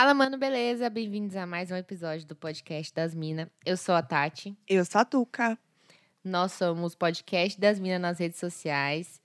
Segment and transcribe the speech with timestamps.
[0.00, 0.88] Fala, mano, beleza?
[0.88, 3.48] Bem-vindos a mais um episódio do podcast das Minas.
[3.66, 4.56] Eu sou a Tati.
[4.66, 5.58] Eu sou a Tuca.
[6.24, 9.20] Nós somos podcast das Minas nas redes sociais.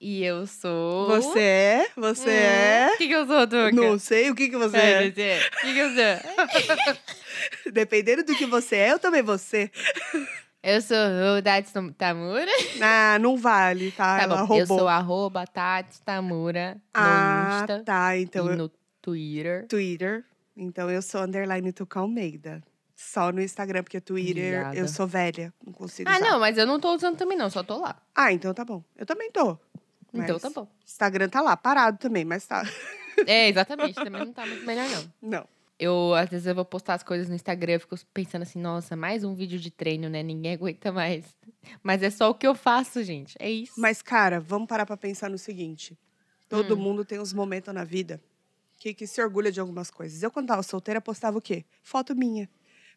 [0.00, 1.06] E eu sou.
[1.06, 1.90] Você é?
[1.94, 2.90] Você é?
[2.92, 3.70] O que, que eu sou, Tuca?
[3.70, 5.10] Não sei o que, que você É, é.
[5.12, 5.38] você é.
[5.38, 5.90] O que, que eu
[6.82, 7.72] sou?
[7.72, 9.70] Dependendo do que você é, eu também vou ser.
[10.60, 10.96] Eu sou
[11.38, 12.50] o Tati Tamura.
[12.82, 14.16] Ah, não vale, tá?
[14.16, 14.44] Tá Ela bom.
[14.46, 14.58] roubou.
[14.58, 18.18] Eu sou arroba Tati Tamura no ah, Insta tá.
[18.18, 18.56] Então, e eu...
[18.56, 19.66] no Twitter.
[19.68, 20.24] Twitter.
[20.56, 22.60] Então, eu sou underline Tuca Almeida.
[22.96, 25.52] Só no Instagram, porque Twitter eu sou velha.
[25.64, 26.24] Não consigo Ah, usar.
[26.30, 27.48] não, mas eu não tô usando também, não.
[27.50, 28.00] Só tô lá.
[28.14, 28.82] Ah, então tá bom.
[28.96, 29.56] Eu também tô.
[30.12, 30.66] Então tá bom.
[30.84, 32.62] Instagram tá lá, parado também, mas tá.
[33.26, 33.94] É, exatamente.
[33.94, 35.30] Também não tá muito melhor, não.
[35.30, 35.48] Não.
[35.78, 38.94] Eu, às vezes, eu vou postar as coisas no Instagram, eu fico pensando assim, nossa,
[38.96, 40.22] mais um vídeo de treino, né?
[40.22, 41.24] Ninguém aguenta mais.
[41.82, 43.34] Mas é só o que eu faço, gente.
[43.38, 43.72] É isso.
[43.78, 45.98] Mas, cara, vamos parar pra pensar no seguinte.
[46.48, 46.78] Todo Hum.
[46.78, 48.20] mundo tem uns momentos na vida
[48.78, 50.22] que, que se orgulha de algumas coisas.
[50.22, 51.64] Eu, quando tava solteira, postava o quê?
[51.82, 52.48] Foto minha.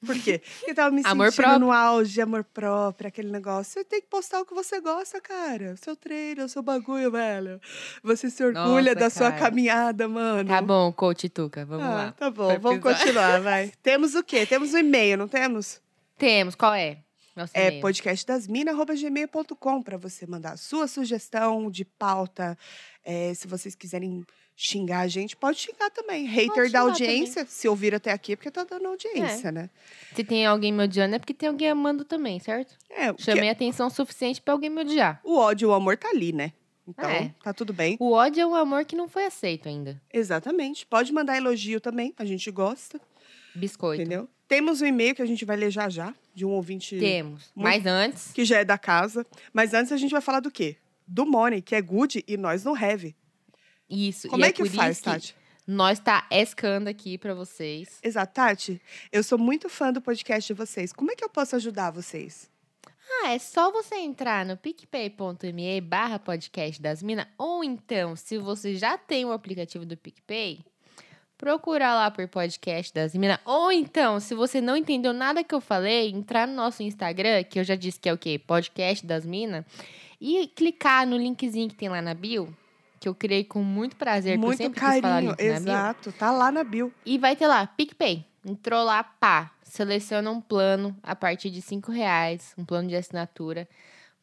[0.05, 0.41] Por quê?
[0.59, 1.59] Porque tava me Amor sentindo próprio.
[1.65, 3.73] no auge amor próprio, aquele negócio.
[3.73, 5.73] Você tem que postar o que você gosta, cara.
[5.73, 7.59] O seu treino, o seu bagulho, velho.
[8.01, 9.41] Você se orgulha Nossa, da sua cara.
[9.43, 10.47] caminhada, mano.
[10.47, 12.11] Tá bom, coach Tuca, vamos Ah, lá.
[12.13, 12.97] Tá bom, Pro vamos episódio.
[12.99, 13.73] continuar, vai.
[13.83, 14.45] temos o quê?
[14.45, 15.81] Temos um e-mail, não temos?
[16.17, 16.99] Temos, qual é?
[17.35, 22.57] Nosso É podcastdasmina.gmail.com para você mandar a sua sugestão de pauta.
[23.03, 24.25] É, se vocês quiserem
[24.61, 26.25] xingar a gente, pode xingar também.
[26.25, 28.87] Hater xingar da audiência, se ouvir até aqui, é porque tá dando É.
[28.89, 29.69] audiência, né?
[30.13, 32.75] Se tem alguém me odiando, é porque tem alguém amando também, certo?
[32.89, 35.21] É, Chamei atenção suficiente pra alguém me odiar.
[35.23, 36.51] o ódio e o amor tá ali, né?
[36.85, 37.33] Então, É.
[37.41, 37.95] tá tudo bem.
[38.01, 40.01] O ódio é um amor que não foi aceito ainda.
[40.13, 40.85] Exatamente.
[40.85, 42.99] Pode mandar elogio também, a gente gosta,
[43.55, 44.01] Biscoito.
[44.01, 44.27] entendeu?
[44.47, 47.49] Temos um e-mail que a gente vai ler já já, de um ouvinte Temos.
[47.55, 49.25] Muito- Mas antes, que já é da casa.
[49.53, 50.75] Mas antes a gente vai falar do quê?
[51.07, 53.15] Do money, que é good e nós não have.
[53.89, 54.27] Isso.
[54.27, 55.35] Como e é que por faz, que Tati?
[55.65, 57.99] Nós tá escando aqui pra vocês.
[58.01, 60.91] Exato, Tati, eu sou muito fã do podcast de vocês.
[60.91, 62.49] Como é que eu posso ajudar vocês?
[63.11, 67.27] Ah, é só você entrar no picpay.me barra podcast das minas.
[67.37, 70.63] Ou então, se você já tem o aplicativo do PicPay,
[71.37, 73.39] procura lá por podcast das minas.
[73.45, 77.59] Ou então, se você não entendeu nada que eu falei, entrar no nosso Instagram, que
[77.59, 78.37] eu já disse que é o quê?
[78.37, 79.65] Podcast das minas.
[80.21, 82.55] E clicar no linkzinho que tem lá na bio,
[82.99, 85.53] que eu criei com muito prazer, porque eu muito sempre quis falar carinho, link bio.
[85.53, 86.11] exato.
[86.11, 86.93] Tá lá na bio.
[87.05, 88.25] E vai ter lá, PicPay.
[88.45, 89.51] Entrou lá, pá.
[89.63, 93.67] Seleciona um plano a partir de cinco reais, um plano de assinatura,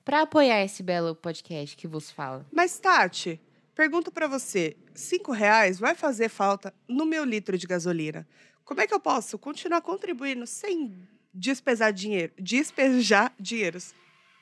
[0.04, 2.44] para apoiar esse belo podcast que vos fala.
[2.52, 3.40] Mas, Tati,
[3.74, 8.26] pergunto pra você: cinco reais vai fazer falta no meu litro de gasolina?
[8.64, 10.92] Como é que eu posso continuar contribuindo sem
[11.32, 12.32] despesar dinheiro?
[12.38, 13.94] Despejar dinheiros.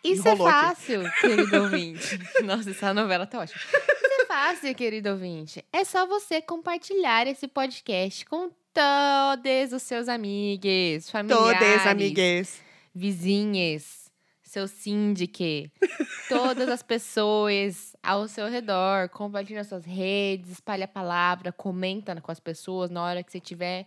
[0.03, 0.67] Isso é Enrolou aqui.
[0.67, 2.19] fácil, querido ouvinte.
[2.44, 3.59] Nossa, essa novela tá ótima.
[3.59, 5.65] Isso é fácil, querido ouvinte.
[5.72, 11.61] É só você compartilhar esse podcast com todos os seus amigos, familiares.
[11.61, 12.61] Todas, amigues.
[12.93, 14.11] vizinhas,
[14.43, 15.71] seu síndique,
[16.28, 19.09] todas as pessoas ao seu redor.
[19.09, 23.39] Compartilha nas suas redes, espalha a palavra, comenta com as pessoas na hora que você
[23.39, 23.87] estiver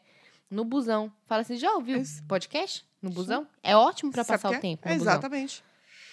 [0.49, 1.11] no busão.
[1.25, 2.23] Fala assim, já ouviu Isso.
[2.23, 3.45] podcast no busão?
[3.61, 4.87] É ótimo Sabe passar o tempo.
[4.87, 5.61] Exatamente.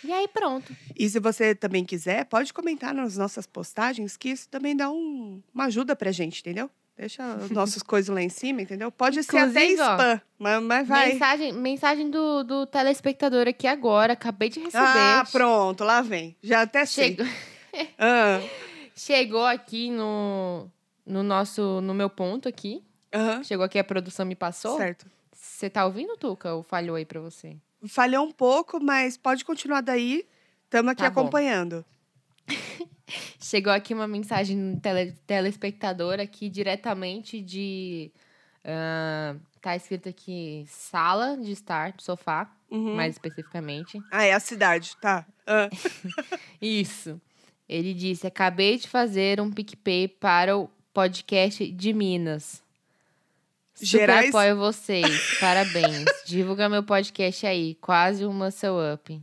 [0.04, 0.76] E aí pronto.
[0.96, 5.42] E se você também quiser, pode comentar nas nossas postagens, que isso também dá um-
[5.54, 6.70] uma ajuda pra gente, entendeu?
[6.96, 8.92] Deixa os nossos coisas lá em cima, entendeu?
[8.92, 11.12] Pode ser até Inclusive, ó, spam, mas, mas vai.
[11.12, 14.12] Mensagem, mensagem do, do telespectador aqui agora.
[14.12, 14.82] Acabei de receber.
[14.84, 16.36] Ah, pronto, lá vem.
[16.42, 17.16] Já até sei.
[17.16, 17.26] Chegou,
[17.98, 18.40] Ah,
[18.94, 20.70] chegou aqui no,
[21.04, 22.84] no nosso no meu ponto aqui.
[23.12, 24.76] aham, Chegou aqui, a produção me passou.
[24.76, 25.06] certo.
[25.32, 26.54] Você tá ouvindo, Tuca?
[26.54, 27.56] Ou falhou aí pra você?
[27.88, 30.24] Falhou um pouco, mas pode continuar daí.
[30.64, 31.84] Estamos aqui Tá acompanhando.
[33.40, 38.10] Chegou aqui uma mensagem do tele, telespectador aqui diretamente de.
[38.64, 42.96] ah, tá escrito aqui sala de estar, sofá, Uhum.
[42.96, 44.00] mais especificamente.
[44.10, 45.26] Ah, é a cidade, tá.
[45.46, 45.68] Ah,
[46.60, 47.20] Isso.
[47.68, 52.62] Ele disse: acabei de fazer um PicPay para o podcast de Minas.
[53.74, 54.28] Super Gerais?
[54.28, 55.38] apoio vocês.
[55.40, 56.04] Parabéns.
[56.26, 57.74] Divulga meu podcast aí.
[57.80, 59.20] Quase um muscle up.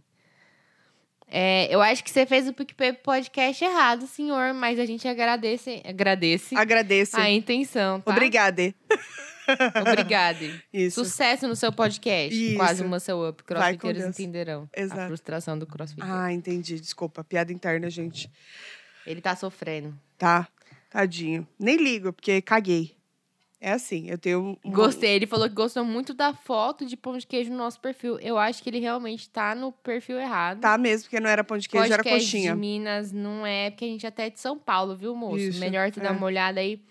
[1.33, 5.81] É, eu acho que você fez o PicPay podcast errado, senhor, mas a gente agradece,
[5.85, 7.15] agradece agradeço.
[7.17, 8.11] a intenção, tá?
[8.11, 8.75] Obrigada.
[9.89, 10.61] Obrigada.
[10.73, 11.05] Isso.
[11.05, 12.35] Sucesso no seu podcast.
[12.35, 12.57] Isso.
[12.57, 13.43] Quase um muscle up.
[13.43, 15.07] Crossfiteiros entenderão a Exato.
[15.07, 16.01] frustração do crossfit.
[16.03, 16.77] Ah, entendi.
[16.79, 17.23] Desculpa.
[17.23, 18.29] Piada interna, gente.
[19.07, 19.97] Ele tá sofrendo.
[20.17, 20.47] Tá.
[20.89, 21.47] Tadinho.
[21.57, 22.93] Nem ligo, porque caguei.
[23.63, 24.57] É assim, eu tenho.
[24.65, 25.11] um- Gostei.
[25.11, 28.17] Ele falou que gostou muito da foto de pão de queijo no nosso perfil.
[28.19, 30.61] Eu acho que ele realmente tá no perfil errado.
[30.61, 32.53] Tá mesmo, porque não era pão de queijo, era coxinha.
[32.53, 35.37] de Minas não é, porque a gente até é de São Paulo, viu, moço?
[35.37, 36.09] Isso, Melhor dar é.
[36.11, 36.81] uma olhada aí.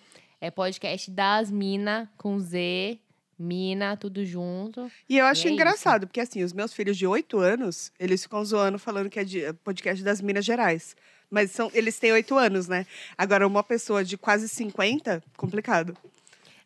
[0.40, 2.98] É podcast das Mina com Z,
[3.36, 4.88] Mina, tudo junto.
[5.08, 5.54] E eu acho é isso.
[5.54, 9.24] engraçado, porque assim, os meus filhos de 8 anos, eles ficam zoando falando que é
[9.24, 10.94] de podcast das Minas Gerais.
[11.28, 12.86] Mas são, eles têm 8 anos, né?
[13.18, 15.96] Agora, uma pessoa de quase 50, complicado.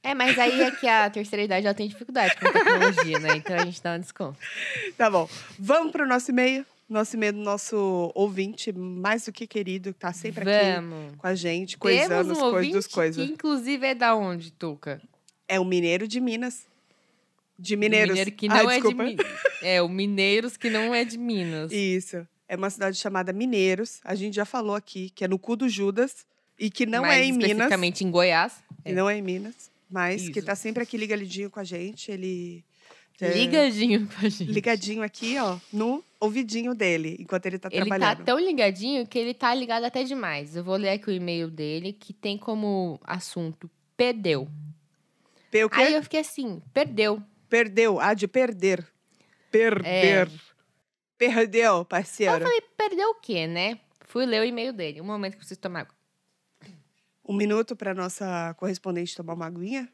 [0.05, 3.37] É, mas aí é que a terceira idade ela tem dificuldade com tecnologia, né?
[3.37, 4.39] Então a gente dá um desconto.
[4.97, 5.29] Tá bom.
[5.59, 6.65] Vamos pro nosso e-mail.
[6.87, 11.17] Nosso e-mail do nosso ouvinte, mais do que querido, que tá sempre aqui Vamos.
[11.17, 13.27] com a gente, Temos coisando um as coisas coisas.
[13.27, 15.01] que inclusive é da onde, Tuca?
[15.49, 16.67] É o Mineiro de Minas.
[17.59, 18.11] De Mineiros.
[18.11, 19.03] Mineiro que não é desculpa.
[19.05, 19.27] de Minas.
[19.63, 21.73] É, o Mineiros que não é de Minas.
[21.73, 22.29] Isso.
[22.47, 24.01] É uma cidade chamada Mineiros.
[24.05, 26.27] A gente já falou aqui, que é no cu do Judas.
[26.59, 27.51] E que não Mais é em Minas.
[27.51, 28.63] especificamente em Goiás.
[28.85, 29.71] E não é em Minas.
[29.91, 30.47] Mas que Isso.
[30.47, 32.11] tá sempre aqui ligadinho com a gente.
[32.11, 32.65] Ele.
[33.21, 34.51] é, Ligadinho com a gente.
[34.51, 38.25] Ligadinho aqui, ó, no ouvidinho dele, enquanto ele tá Ele tá trabalhando.
[38.25, 40.57] tão ligadinho que ele tá ligado até demais.
[40.57, 44.49] Eu vou ler aqui o e-mail dele, que tem como assunto perdeu.
[45.51, 45.81] Pe- o quê?
[45.83, 47.23] Aí eu fiquei assim, perdeu.
[47.49, 48.01] Perdeu.
[48.01, 48.85] Ah, de perder.
[49.51, 50.29] Perder.
[51.17, 52.41] Perdeu, Eu parceiro.
[52.41, 53.79] falei, perdeu o quê, né?
[54.07, 55.01] Fui ler o e-mail dele.
[55.01, 55.95] Um momento que preciso tomar água.
[57.27, 59.89] Um minuto pra nossa correspondente tomar uma aguinha.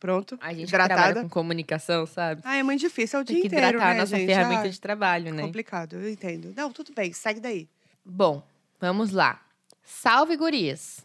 [0.00, 0.38] Pronto.
[0.40, 1.22] A gente que trabalha hidratada.
[1.22, 2.40] com comunicação, sabe?
[2.44, 3.18] Ah, é muito difícil.
[3.18, 4.26] É o Tem dia que inteiro, hidratar né, a nossa gente?
[4.28, 5.42] ferramenta Ah, de trabalho, né?
[5.42, 6.52] Complicado, eu entendo.
[6.56, 7.68] Não, tudo bem, segue daí.
[8.04, 8.42] Bom,
[8.80, 9.40] vamos lá.
[9.82, 11.04] Salve, gurias!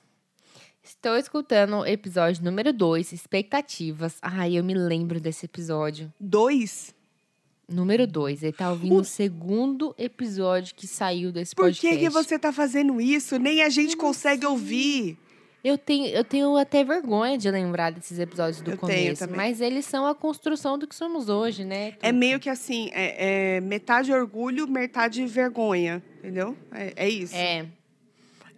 [0.84, 4.18] Estou escutando o episódio número 2, Expectativas.
[4.22, 6.14] Ai, eu me lembro desse episódio.
[6.20, 6.94] Dois?
[7.70, 8.44] Número 2.
[8.44, 11.98] Ele tá ouvindo O- o segundo episódio que saiu desse Por podcast.
[11.98, 13.38] que, que você tá fazendo isso?
[13.40, 15.18] Nem a gente consegue ouvir.
[15.64, 19.30] Eu tenho, eu tenho até vergonha de lembrar desses episódios do Eu começo.
[19.34, 21.94] Mas eles são a construção do que somos hoje, né?
[22.02, 26.58] É meio que assim, é, é metade orgulho, metade vergonha, entendeu?
[26.70, 27.34] É, é isso.
[27.34, 27.66] É.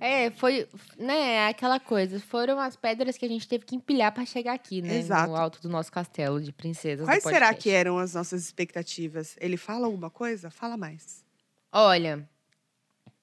[0.06, 0.68] É, foi,
[1.00, 2.20] né, aquela coisa.
[2.20, 5.00] Foram as pedras que a gente teve que empilhar pra chegar aqui, né?
[5.00, 5.32] Exato.
[5.32, 7.08] No alto do nosso castelo de princesas.
[7.08, 9.36] Quais será que eram as nossas expectativas?
[9.40, 10.52] Ele fala alguma coisa?
[10.52, 11.26] Fala mais.
[11.72, 12.30] Olha,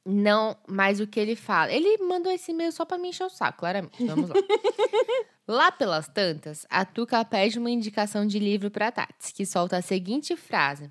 [0.05, 1.71] não, mas o que ele fala.
[1.71, 4.05] Ele mandou esse e-mail só pra me encher o saco, claramente.
[4.05, 4.35] Vamos lá.
[5.47, 9.83] lá pelas tantas, a Tuca pede uma indicação de livro pra Tati, que solta a
[9.83, 10.91] seguinte frase.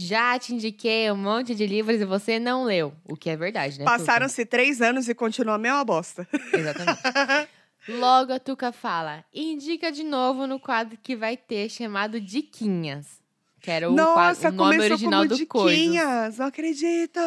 [0.00, 2.94] Já te indiquei um monte de livros e você não leu.
[3.04, 3.84] O que é verdade, né?
[3.84, 6.26] Passaram-se três anos e continua a mesma bosta.
[6.52, 7.00] Exatamente.
[7.88, 13.20] Logo a Tuca fala: indica de novo no quadro que vai ter chamado Diquinhas.
[13.60, 15.76] Que era o, Nossa, o nome original como do Coisas.
[15.80, 16.38] diquinhas.
[16.38, 17.18] Não acredito.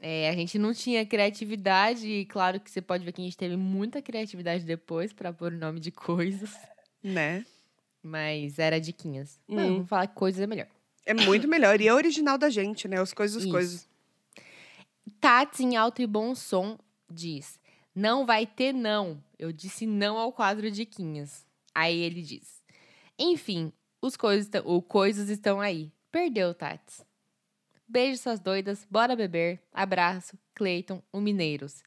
[0.00, 3.36] É, a gente não tinha criatividade, e claro que você pode ver que a gente
[3.36, 6.50] teve muita criatividade depois pra pôr o nome de coisas,
[7.04, 7.44] Né?
[8.02, 9.38] mas era diquinhas.
[9.48, 9.54] Hum.
[9.56, 10.66] Não, vamos falar que coisas é melhor.
[11.10, 11.80] É muito melhor.
[11.80, 13.00] E é original da gente, né?
[13.02, 13.50] Os coisas, os Isso.
[13.52, 13.88] coisas.
[15.20, 16.78] Tati, em alto e bom som,
[17.10, 17.58] diz:
[17.94, 19.22] Não vai ter não.
[19.38, 21.44] Eu disse não ao quadro Diquinhas.
[21.74, 22.62] Aí ele diz:
[23.18, 25.92] Enfim, os coisas, tão- o coisas estão aí.
[26.10, 27.02] Perdeu, Tati.
[27.86, 28.86] Beijo, suas doidas.
[28.90, 29.60] Bora beber.
[29.72, 30.38] Abraço.
[30.54, 31.82] Cleiton, o Mineiros.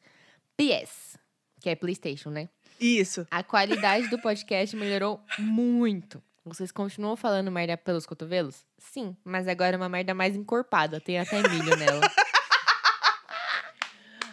[0.57, 1.17] PS.
[1.61, 2.49] Que é PlayStation, né?
[2.79, 3.25] Isso.
[3.31, 6.21] A qualidade do podcast melhorou muito.
[6.45, 8.65] Vocês continuam falando merda pelos cotovelos?
[8.77, 10.99] Sim, mas agora é uma merda mais encorpada.
[10.99, 12.01] Tem até milho nela.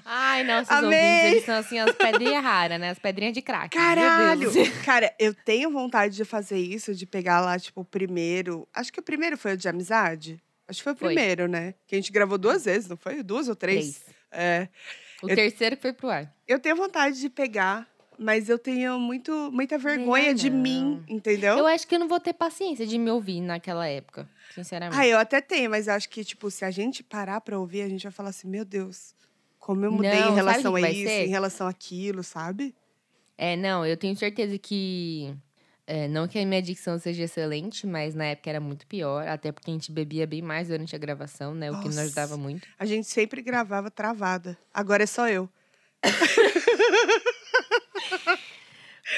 [0.05, 0.99] Ai, nossos Amei!
[0.99, 2.90] ouvintes, eles são assim, as pedrinhas raras, né?
[2.90, 3.76] As pedrinhas de crack.
[3.76, 4.50] Caralho!
[4.85, 8.67] Cara, eu tenho vontade de fazer isso, de pegar lá, tipo, o primeiro.
[8.75, 10.43] Acho que o primeiro foi o de amizade.
[10.67, 11.09] Acho que foi o Foi.
[11.14, 11.75] primeiro, né?
[11.87, 13.23] Que a gente gravou duas vezes, não foi?
[13.23, 13.99] Duas ou três?
[14.00, 14.17] Três.
[14.33, 14.69] É.
[15.23, 16.33] O Eu- terceiro que foi pro ar.
[16.47, 17.87] Eu tenho vontade de pegar,
[18.21, 20.59] mas eu tenho muito, muita vergonha de não.
[20.59, 21.57] mim, entendeu?
[21.57, 25.00] Eu acho que eu não vou ter paciência de me ouvir naquela época, sinceramente.
[25.00, 27.89] Ah, eu até tenho, mas acho que, tipo, se a gente parar pra ouvir, a
[27.89, 29.15] gente vai falar assim, meu Deus,
[29.59, 31.27] como eu mudei Não, em relação que a isso, ser?
[31.27, 32.75] em relação àquilo, sabe?
[33.39, 35.35] É, não, eu tenho certeza que.
[35.87, 39.27] é, não que a minha dicção seja excelente, mas na época era muito pior.
[39.27, 41.71] Até porque a gente bebia bem mais durante a gravação, né?
[41.71, 42.03] O que não Nossa.
[42.03, 42.69] ajudava muito.
[42.79, 44.59] A gente sempre gravava travada.
[44.75, 45.49] Agora é só eu.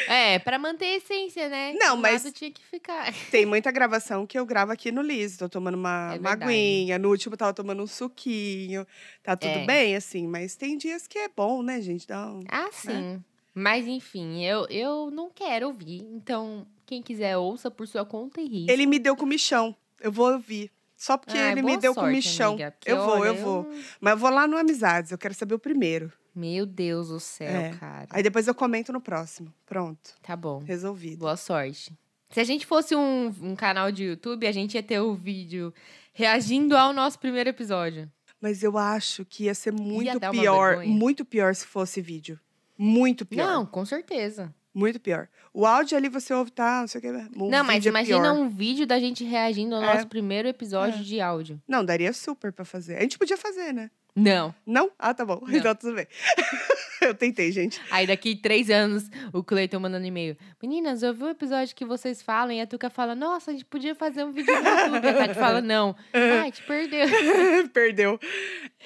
[0.08, 1.74] É, pra manter a essência, né?
[1.74, 3.12] Não, mas- tinha que ficar.
[3.30, 5.36] Tem muita gravação que eu gravo aqui no Liz.
[5.36, 6.98] Tô tomando uma, É uma aguinha.
[6.98, 8.86] No último, tava tomando um suquinho.
[9.22, 9.66] Tá tudo É.
[9.66, 10.26] bem, assim.
[10.26, 12.06] Mas tem dias que é bom, né, gente?
[12.06, 12.40] Dá um...
[12.48, 13.22] Ah, sim.
[13.54, 16.02] Mas enfim, eu, eu não quero ouvir.
[16.14, 18.70] Então, quem quiser, ouça por sua conta e risco.
[18.70, 19.76] Ele me deu comichão.
[20.00, 20.70] Eu vou ouvir.
[20.96, 22.52] Só porque Ah, ele me deu sorte, comichão.
[22.54, 23.70] amiga, eu vou, olha, eu vou.
[24.00, 25.10] Mas eu vou lá no Amizades.
[25.12, 26.10] Eu quero saber o primeiro.
[26.34, 27.70] Meu Deus do céu, É.
[27.78, 28.06] cara.
[28.10, 29.52] Aí depois eu comento no próximo.
[29.66, 30.14] Pronto.
[30.22, 30.58] Tá bom.
[30.64, 31.18] Resolvido.
[31.18, 31.92] Boa sorte.
[32.30, 35.72] Se a gente fosse um, um canal de YouTube, a gente ia ter o vídeo
[36.14, 38.10] reagindo ao nosso primeiro episódio.
[38.40, 40.84] Mas eu acho que ia ser muito uma pior.
[40.86, 42.40] Muito pior se fosse vídeo.
[42.78, 43.46] Muito pior.
[43.46, 44.52] Não, com certeza.
[44.74, 45.28] Muito pior.
[45.52, 47.12] O áudio ali você ouve, tá, não sei o que.
[47.38, 48.32] Não, mas é imagina pior.
[48.32, 49.94] um vídeo da gente reagindo ao É.
[49.94, 51.02] nosso primeiro episódio É.
[51.02, 51.60] de áudio.
[51.68, 52.96] Não, daria super pra fazer.
[52.96, 53.90] A gente podia fazer, né?
[54.14, 54.54] Não.
[54.66, 54.90] Não?
[54.98, 55.40] Ah, tá bom.
[55.46, 55.56] Não.
[55.56, 56.06] Então tudo bem.
[57.00, 57.80] eu tentei, gente.
[57.90, 60.36] Aí daqui três anos, o Cleiton mandando e-mail.
[60.62, 63.64] Meninas, eu vi o episódio que vocês falam e a Tuca fala, nossa, a gente
[63.64, 65.08] podia fazer um vídeo no YouTube.
[65.08, 65.96] A Tati fala, não.
[66.12, 67.06] Ai, te perdeu.
[67.72, 68.20] Perdeu.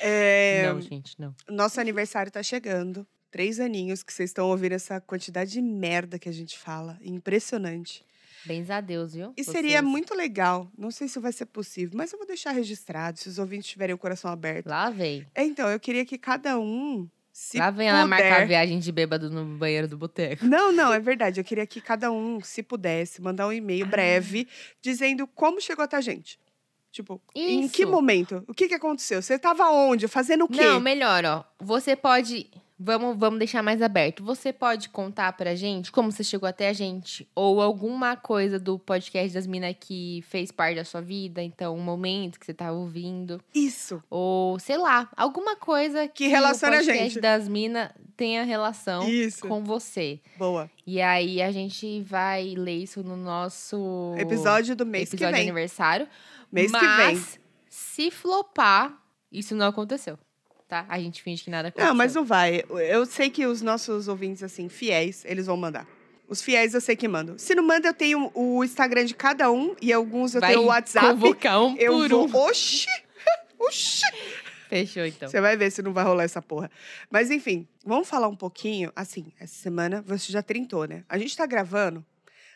[0.01, 1.35] É, Não, gente, não.
[1.49, 3.07] Nosso aniversário tá chegando.
[3.31, 6.99] Três aninhos que vocês estão ouvindo essa quantidade de merda que a gente fala.
[7.03, 8.05] Impressionante.
[8.47, 9.33] Bens a Deus, viu?
[9.37, 9.83] E seria Vocês.
[9.91, 10.71] muito legal.
[10.79, 13.95] Não sei se vai ser possível, mas eu vou deixar registrado, se os ouvintes tiverem
[13.95, 14.67] o coração aberto.
[14.67, 15.27] Lá vem.
[15.35, 18.49] É, Então, eu queria que cada um, se Lá vem ela marcar a puder...
[18.49, 20.45] viagem de bêbado no banheiro do boteco.
[20.47, 21.41] Não, não, é verdade.
[21.41, 23.89] Eu queria que cada um, se pudesse, mandar um e-mail Ah.
[23.89, 24.47] breve
[24.81, 26.39] dizendo como chegou até a gente.
[26.93, 27.91] Tipo, em que Isso.
[27.91, 28.43] momento?
[28.49, 29.21] O que, que aconteceu?
[29.21, 30.09] Você tava onde?
[30.09, 30.63] Fazendo o quê?
[30.65, 31.45] Não, melhor, ó.
[31.61, 32.49] Você pode.
[32.79, 34.23] Vamos, vamos deixar mais aberto.
[34.23, 37.27] Você pode contar pra gente como você chegou até a gente?
[37.35, 41.43] Ou alguma coisa do podcast das minas que fez parte da sua vida?
[41.43, 43.41] Então, um momento que você tava ouvindo.
[43.55, 44.03] Isso.
[44.11, 47.21] Ou, sei lá, alguma coisa que, relaciona a o podcast gente.
[47.21, 49.47] das minas tenha relação Isso.
[49.47, 50.21] com você.
[50.39, 50.71] Boa.
[50.87, 55.33] E aí a gente vai ler isso no nosso Episódio do mês episódio que de
[55.33, 55.51] vem.
[55.51, 56.09] aniversário.
[56.51, 57.41] Mês que mas, vem.
[57.69, 58.99] se flopar,
[59.31, 60.19] isso não aconteceu.
[60.69, 60.85] Tá?
[60.89, 61.89] A gente finge que nada aconteceu.
[61.89, 62.65] Não, mas não vai.
[62.91, 65.87] Eu sei que os nossos ouvintes, assim, fiéis, eles vão mandar.
[66.29, 67.39] Os fiéis eu sei que mandam.
[67.39, 70.65] Se não manda, eu tenho o Instagram de cada um e alguns eu vai tenho
[70.65, 71.07] o WhatsApp.
[71.07, 72.27] convocar um Eu por vou.
[72.29, 72.35] um.
[72.49, 72.87] Oxi!
[73.61, 74.03] Oxi!
[74.69, 75.29] Fechou, então.
[75.29, 76.69] Você vai ver se não vai rolar essa porra.
[77.09, 78.93] Mas enfim, vamos falar um pouquinho.
[78.97, 81.05] Assim, essa semana você já trintou, né?
[81.09, 82.05] A gente tá gravando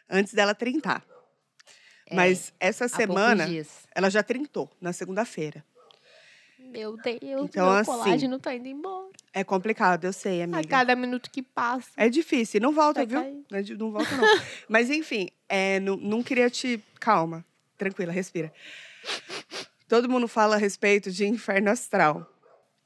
[0.09, 1.05] antes dela trintar.
[2.09, 3.47] É, Mas essa semana,
[3.95, 5.65] ela já trintou, na segunda-feira.
[6.71, 9.09] Meu Deus, Então, meu assim, colágeno tá indo embora.
[9.33, 10.67] É complicado, eu sei, A amiga.
[10.69, 11.91] cada minuto que passa.
[11.97, 12.61] É difícil.
[12.61, 13.21] Não volta, viu?
[13.21, 13.45] cair.
[13.51, 14.25] Não é Não volta, não.
[14.69, 16.83] Mas, enfim, é, não, não queria te.
[16.99, 17.45] Calma.
[17.77, 18.53] Tranquila, respira.
[19.89, 22.27] Todo mundo fala a respeito de inferno astral.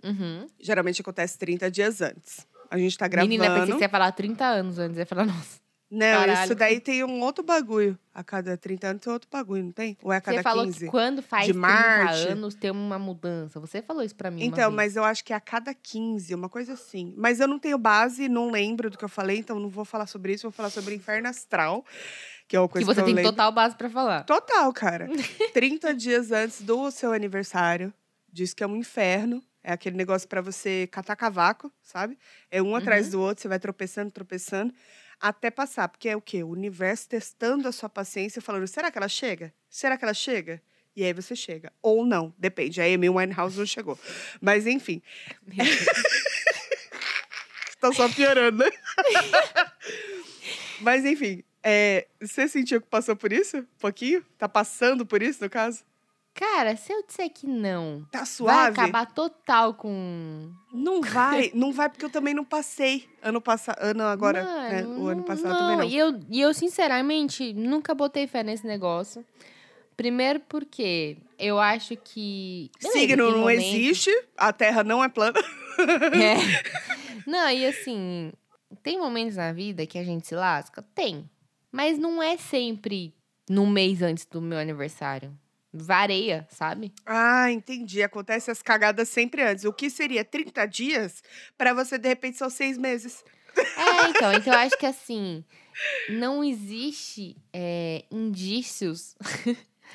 [0.02, 0.46] Uhum.
[0.60, 2.46] Geralmente acontece 30 dias antes.
[2.70, 3.28] A gente tá gravando.
[3.28, 4.96] Menina, pensei que você ia falar 30 anos antes.
[4.96, 5.63] Eu ia falar, nossa.
[5.94, 6.44] Não, Caralho.
[6.44, 7.98] isso daí tem um outro bagulho.
[8.12, 9.96] A cada 30 anos tem outro bagulho, não tem?
[10.02, 10.78] Ou é a cada Você falou 15?
[10.78, 12.28] que quando faz de 30 Marte.
[12.28, 13.58] anos tem uma mudança.
[13.60, 16.48] Você falou isso pra mim Então, mas eu acho que é a cada 15, uma
[16.48, 17.14] coisa assim.
[17.16, 20.06] Mas eu não tenho base, não lembro do que eu falei, então não vou falar
[20.06, 20.42] sobre isso.
[20.44, 21.84] Vou falar sobre inferno astral,
[22.48, 23.30] que é uma Que coisa que, você eu tem lembro.
[23.32, 24.22] total base pra falar.
[24.24, 25.08] Total, cara.
[25.54, 27.92] 30 dias antes do seu aniversário,
[28.32, 29.42] diz que é um inferno.
[29.66, 32.18] É aquele negócio pra você catar cavaco, sabe?
[32.50, 34.74] É um atrás do outro, você vai tropeçando, tropeçando,
[35.20, 35.88] até passar.
[35.88, 36.42] Porque é o quê?
[36.42, 39.54] O universo testando a sua paciência, falando: será que ela chega?
[39.68, 40.60] Será que ela chega?
[40.96, 41.72] E aí você chega.
[41.82, 42.80] Ou não, depende.
[42.80, 43.98] A Amy Winehouse não chegou.
[44.40, 45.02] Mas enfim,
[47.80, 48.70] tá só piorando, né?
[50.80, 53.58] Mas enfim, é, você sentiu que passou por isso?
[53.58, 54.24] Um pouquinho?
[54.38, 55.84] Tá passando por isso, no caso?
[56.34, 58.80] Cara, se eu disser que não, Tá vai suave?
[58.80, 60.50] acabar total com.
[60.72, 63.08] Não vai, não vai porque eu também não passei.
[63.22, 64.82] Ano passado, ano agora, né?
[64.82, 65.84] Mano, O ano não- passado também não.
[65.84, 69.24] E eu, e eu, sinceramente, nunca botei fé nesse negócio.
[69.96, 72.68] Primeiro porque eu acho que.
[72.82, 75.40] beleza, Signo não momentos- existe, a Terra não é plana.
[75.76, 76.36] É.
[77.26, 78.32] Não, e assim,
[78.82, 80.82] tem momentos na vida que a gente se lasca?
[80.94, 81.28] Tem.
[81.72, 83.12] Mas não é sempre
[83.50, 85.36] no mês antes do meu aniversário.
[85.76, 86.92] Vareia, sabe?
[87.04, 88.02] Ah, entendi.
[88.02, 89.64] Acontece as cagadas sempre antes.
[89.64, 91.22] O que seria 30 dias
[91.58, 93.24] pra você, de repente, são seis meses.
[93.56, 95.44] É, então, então eu acho que assim,
[96.08, 99.54] não existe é, indícios pra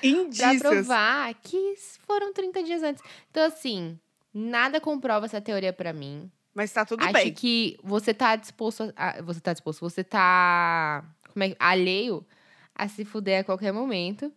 [0.09, 0.59] Indícios.
[0.61, 3.03] provar que foram 30 dias antes.
[3.31, 3.97] Então, assim,
[4.33, 6.29] nada comprova essa teoria pra mim.
[6.53, 7.33] Mas tá tudo acho bem.
[7.33, 11.03] que você tá disposto a- Você tá disposto, você tá.
[11.31, 11.55] Como é que.
[11.59, 12.25] Alheio
[12.75, 14.31] a se fuder a qualquer momento.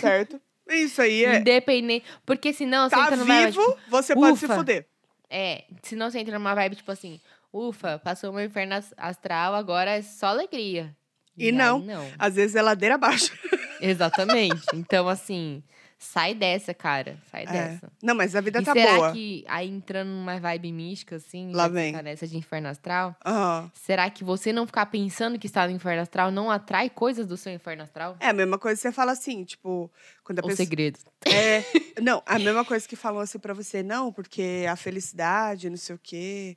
[0.00, 0.40] Certo?
[0.68, 1.38] Isso aí é.
[1.38, 2.04] Independente.
[2.26, 4.86] Porque senão você Tá entra numa vibe, vivo, você pode se fuder.
[5.30, 7.20] É, senão você entra numa vibe tipo assim,
[7.52, 10.94] ufa, passou meu inferno as- astral, agora é só alegria.
[11.36, 11.78] E aí, não.
[11.78, 12.06] não.
[12.18, 13.30] Às vezes é ladeira abaixo.
[13.80, 14.60] Exatamente.
[14.74, 15.62] Então, assim,
[15.98, 17.18] sai dessa, cara.
[17.30, 17.46] Sai É.
[17.46, 17.90] dessa.
[18.02, 19.12] Não, mas a vida E tá será boa.
[19.12, 21.92] que aí entrando numa vibe mística, assim, Lá vem.
[22.02, 23.70] nessa de inferno astral, Aham.
[23.74, 27.36] será que você não ficar pensando que está no inferno astral não atrai coisas do
[27.36, 28.16] seu inferno astral?
[28.20, 29.90] É a mesma coisa que você fala assim, tipo,
[30.22, 30.64] quando a Ou pessoa.
[30.64, 31.00] segredos?
[31.26, 31.62] É,
[32.00, 35.96] não, a mesma coisa que falam assim pra você, não, porque a felicidade, não sei
[35.96, 36.56] o quê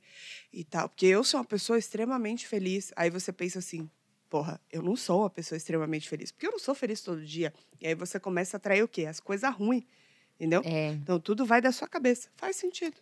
[0.52, 0.88] e tal.
[0.88, 2.92] Porque eu sou uma pessoa extremamente feliz.
[2.94, 3.90] Aí você pensa assim,
[4.32, 6.32] porra, eu não sou uma pessoa extremamente feliz.
[6.32, 7.52] Porque eu não sou feliz todo dia.
[7.78, 9.04] E aí você começa a atrair o quê?
[9.04, 9.84] As coisas ruins,
[10.36, 10.62] entendeu?
[10.64, 10.88] É.
[10.92, 12.30] Então tudo vai da sua cabeça.
[12.34, 12.96] Faz sentido.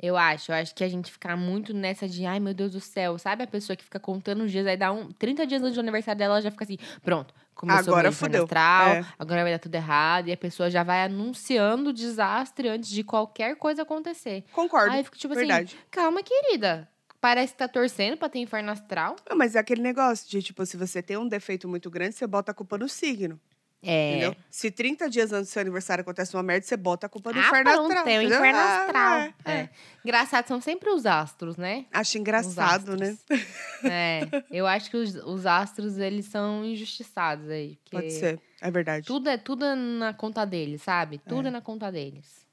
[0.00, 2.78] Eu acho, eu acho que a gente ficar muito nessa de, ai meu Deus do
[2.80, 5.74] céu, sabe a pessoa que fica contando os dias, aí dá um 30 dias antes
[5.74, 8.44] do aniversário dela, ela já fica assim, pronto, começou Agora fudeu.
[8.44, 9.04] astral, É.
[9.18, 13.02] agora vai dar tudo errado, e a pessoa já vai anunciando o desastre antes de
[13.02, 14.44] qualquer coisa acontecer.
[14.52, 14.92] Concordo.
[14.92, 15.74] Aí eu fico tipo verdade.
[15.74, 16.88] assim, calma, querida.
[17.20, 19.16] Parece que tá torcendo pra ter inferno astral.
[19.28, 22.26] Não, mas é aquele negócio de, tipo, se você tem um defeito muito grande, você
[22.26, 23.40] bota a culpa no signo.
[23.82, 24.10] É.
[24.10, 24.36] Entendeu?
[24.50, 27.38] Se 30 dias antes do seu aniversário acontece uma merda, você bota a culpa no
[27.38, 28.04] ah, inferno pronto, astral.
[28.04, 29.18] tem o inferno Ah, astral.
[29.18, 29.52] é, é.
[29.52, 29.70] É.
[30.04, 31.86] Engraçado, são sempre os astros, né?
[31.92, 33.16] Acho engraçado, né?
[33.84, 37.78] É, eu acho que os, os astros, eles são injustiçados aí.
[37.88, 38.40] Pode ser.
[38.60, 39.06] É verdade.
[39.06, 41.18] Tudo é, tudo é na conta deles, sabe?
[41.18, 41.50] Tudo é.
[41.50, 42.44] na conta deles.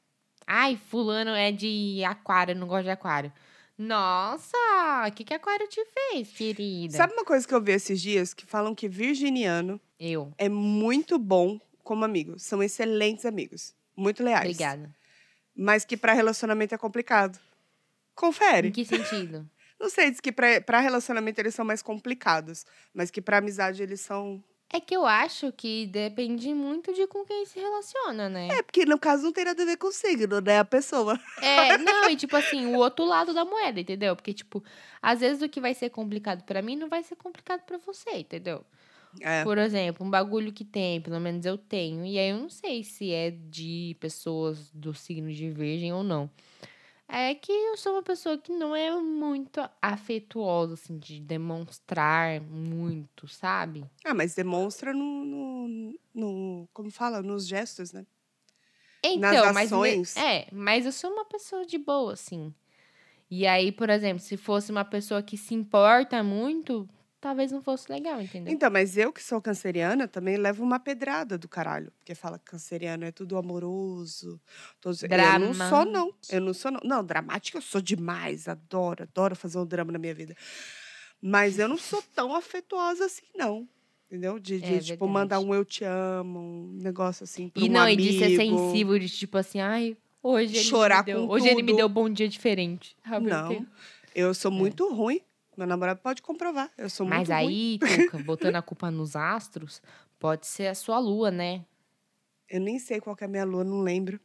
[0.46, 3.34] Ai, fulano é de aquário, não gosto de aquário.
[3.78, 4.58] Nossa,
[5.08, 6.96] o que que aquário te fez, querida?
[6.96, 8.34] Sabe uma coisa que eu vi esses dias?
[8.34, 10.34] Que falam que virginiano Eu.
[10.38, 12.40] é muito bom como amigo.
[12.40, 13.76] São excelentes amigos.
[13.96, 14.46] Muito leais.
[14.46, 14.94] Obrigada.
[15.56, 17.40] Mas que pra relacionamento é complicado.
[18.14, 18.70] Confere.
[18.70, 19.50] Em que sentido?
[19.80, 22.66] Não sei, diz que pra relacionamento eles são mais complicados.
[22.94, 24.42] Mas que pra amizade eles são.
[24.70, 28.48] É que eu acho que depende muito de com quem se relaciona, né?
[28.50, 30.60] É, porque no caso não tem nada a ver com o signo, né?
[30.60, 31.20] A pessoa.
[31.42, 34.16] É, não, e tipo assim, o outro lado da moeda, entendeu?
[34.16, 34.64] Porque, tipo,
[35.02, 38.12] às vezes o que vai ser complicado pra mim não vai ser complicado pra você,
[38.18, 38.66] entendeu?
[39.22, 39.44] É.
[39.44, 42.84] Por exemplo, um bagulho que tem, pelo menos eu tenho, e aí eu não sei
[42.84, 46.30] se é de pessoas do signo de virgem ou não.
[47.08, 53.28] É que eu sou uma pessoa que não é muito afetuosa, assim, de demonstrar muito,
[53.28, 53.86] sabe?
[54.04, 57.22] Ah, mas demonstra no, no, no- Como fala?
[57.22, 58.06] Nos gestos, né?
[59.04, 60.18] Então, mas me- ações.
[60.18, 62.54] é, mas eu sou uma pessoa de boa, assim.
[63.30, 66.88] E aí, por exemplo, se fosse uma pessoa que se importa muito,
[67.26, 68.54] talvez não fosse legal, entendeu?
[68.54, 71.92] Então, mas eu que sou canceriana também levo uma pedrada do caralho.
[71.98, 74.40] Porque fala que canceriano é tudo amoroso.
[74.80, 75.02] Todos...
[75.02, 76.14] Eu não sou, não.
[76.30, 76.80] Eu não sou, não.
[76.84, 78.48] Não, dramática eu sou demais.
[78.48, 80.36] Adoro, adoro fazer um drama na minha vida.
[81.20, 83.68] Mas eu não sou tão afetuosa assim, não.
[84.06, 84.38] Entendeu?
[84.38, 85.12] De, de, É tipo, verdade.
[85.12, 87.50] mandar um eu te amo, um negócio assim.
[87.50, 88.04] Pra E um não, amigo.
[88.04, 91.48] e de ser sensível, de tipo assim, ai, hoje ele Chorar me deu, com hoje
[91.48, 91.78] ele me tudo.
[91.78, 92.96] deu bom dia diferente.
[93.24, 93.66] Não.
[94.14, 95.22] Eu sou muito ruim.
[95.58, 96.70] Meu namorado pode comprovar.
[96.78, 99.82] Eu sou Mas muito aí, Tuca, botando a culpa nos astros,
[100.20, 101.64] pode ser a sua lua, né?
[102.50, 104.20] Eu nem sei qual é a minha lua, não lembro.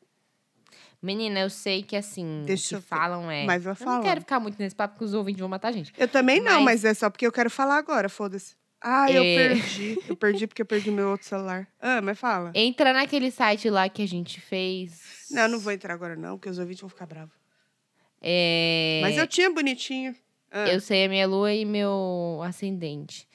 [1.03, 3.47] Menina, eu sei que assim, Deixa o eu que falam é.
[3.47, 5.73] Mas vai Eu não quero ficar muito nesse papo, porque os ouvintes vão matar a
[5.73, 5.93] gente.
[5.97, 8.55] Eu também não, Mas- mas é só porque eu quero falar agora, foda-se.
[8.83, 9.37] Ah, eu É.
[9.49, 9.99] perdi.
[10.09, 11.69] Eu perdi porque eu perdi meu outro celular.
[11.81, 12.51] Ah, mas fala.
[12.55, 15.27] Entra naquele site lá que a gente fez.
[15.31, 17.35] Não, eu não vou entrar agora não, porque os ouvintes vão ficar bravos.
[18.23, 19.01] É...
[19.03, 20.15] Mas eu tinha bonitinho.
[20.51, 23.29] Ah, Eu sei a minha lua e meu ascendente.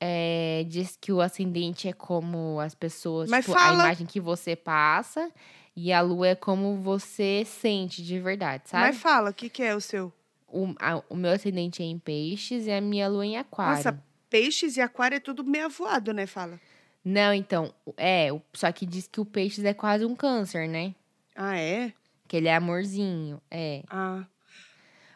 [0.00, 3.74] É, diz que o ascendente é como as pessoas, Mas tipo, a fala.
[3.84, 5.30] imagem que você passa,
[5.76, 8.86] e a lua é como você sente de verdade, sabe?
[8.88, 10.12] Mas fala, o que, que é o seu?
[10.48, 13.76] O, a- o meu ascendente é em peixes e a minha lua em aquário.
[13.76, 16.26] Nossa, peixes e aquário é tudo meio avoado, né?
[16.26, 16.58] Fala.
[17.04, 20.94] Não, então, é, só que diz que o peixes é quase um câncer, né?
[21.36, 21.92] Ah, é?
[22.26, 23.82] Que ele é amorzinho, é.
[23.88, 24.24] Ah,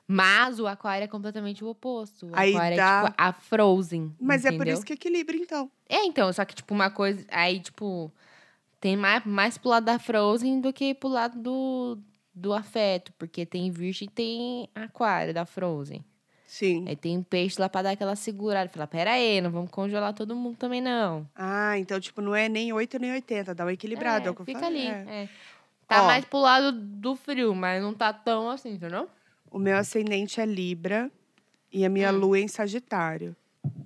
[0.08, 2.26] Mas o aquário é completamente o oposto.
[2.26, 4.14] O Aí aquário dá- é tipo a Frozen.
[4.20, 4.74] mas é por entendeu?
[4.74, 5.70] isso que equilibra, então.
[5.88, 7.24] É, então, só que, tipo, uma coisa.
[7.28, 8.12] Aí, tipo,
[8.80, 11.98] tem mais, mais pro lado da Frozen do que pro lado do,
[12.32, 13.12] do afeto.
[13.18, 16.04] Porque tem Virgem e tem Aquário da Frozen.
[16.46, 16.84] Sim.
[16.86, 18.68] Aí tem peixe lá pra dar aquela segurada.
[18.70, 21.28] Falar, pera aí, não vamos congelar todo mundo também, não.
[21.34, 24.42] Ah, então, tipo, não é nem 8 nem 80, dá uma equilibrada, é, o que
[24.42, 24.86] eu fica falei.
[24.86, 25.08] ali.
[25.10, 25.22] É.
[25.24, 25.28] é.
[25.88, 26.06] Tá Ó.
[26.06, 29.08] mais pro lado do frio, mas não tá tão assim, entendeu?
[29.50, 31.10] O meu ascendente é Libra
[31.72, 32.18] e a minha Hum.
[32.18, 33.34] lua é em Sagitário.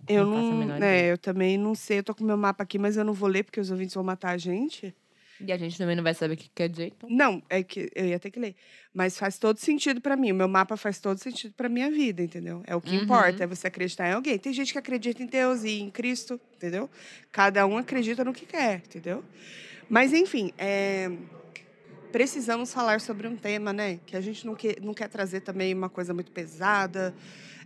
[0.09, 2.97] Eu Não não, né, eu também não sei, eu tô com meu mapa aqui, mas
[2.97, 4.93] eu não vou ler porque os ouvintes vão matar a gente.
[5.41, 7.09] E a gente também não vai saber o que quer dizer, então.
[7.09, 8.55] Não, é que eu ia ter que ler.
[8.93, 10.33] Mas faz todo sentido pra mim.
[10.33, 12.63] O meu mapa faz todo sentido pra minha vida, entendeu?
[12.67, 13.05] É o que Uhum.
[13.05, 14.39] importa, é você acreditar em alguém.
[14.39, 16.91] Tem gente que acredita em Deus e em Cristo, entendeu?
[17.33, 19.25] Cada um acredita no que quer, entendeu?
[19.89, 21.11] Mas, enfim, é,
[22.11, 23.99] precisamos falar sobre um tema, né?
[24.07, 27.15] Que a gente não quer, não quer trazer também uma coisa muito pesada.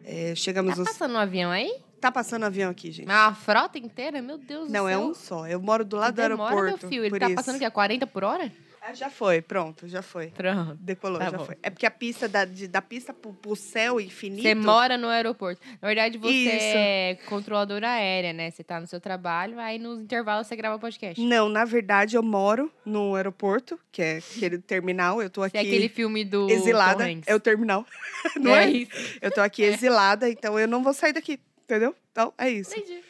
[0.05, 0.89] É, chegamos Tá nos...
[0.91, 1.75] passando um avião aí?
[2.01, 3.07] Tá passando avião aqui, gente.
[3.07, 4.21] Mas uma frota inteira?
[4.21, 5.01] Meu Deus Não, do é céu.
[5.07, 5.47] um só.
[5.49, 6.89] Eu moro do lado do Demora, meu aeroporto.
[6.89, 7.05] filho.
[7.07, 7.35] Ele tá isso.
[7.37, 7.71] passando o quê?
[7.71, 8.53] 40 por hora?
[8.87, 10.27] Ah, já foi, pronto, já foi.
[10.27, 10.75] Pronto.
[10.79, 11.47] Decolou, Tá já bom.
[11.47, 11.57] foi.
[11.62, 14.42] É porque a pista da, de- da pista pro, pro céu infinito.
[14.42, 15.59] Você mora no aeroporto.
[15.81, 16.77] Na verdade, você Isso.
[16.77, 18.51] é controladora aérea, né?
[18.51, 21.18] Você tá no seu trabalho, aí nos intervalos você grava podcast.
[21.25, 25.23] Não, na verdade, eu moro no aeroporto, que é aquele terminal.
[25.23, 27.05] Eu tô Você aqui é aquele filme do exilada.
[27.27, 27.87] É o terminal.
[28.38, 28.68] Não é?
[28.70, 28.90] isso.
[29.23, 31.94] Eu tô aqui exilada, então eu não vou sair daqui, entendeu?
[32.12, 32.79] Então, é isso.
[32.79, 33.01] Entendi.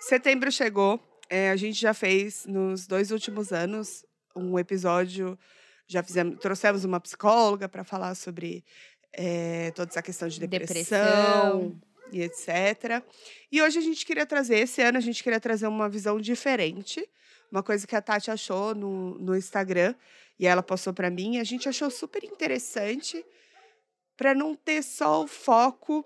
[0.00, 1.00] Setembro chegou.
[1.28, 4.04] é, a gente já fez, nos dois últimos anos,
[4.36, 5.38] um episódio
[5.86, 8.64] Já fizemos, trouxemos uma psicóloga para falar sobre
[9.12, 11.80] é, toda essa questão de depressão, depressão,
[12.12, 13.02] e etc.
[13.50, 17.08] E hoje a gente queria trazer, esse ano a gente queria trazer uma visão diferente,
[17.50, 19.94] uma coisa que a Tati achou no, no Instagram
[20.38, 23.24] e ela passou para mim, a gente achou super interessante
[24.16, 26.04] para não ter só o foco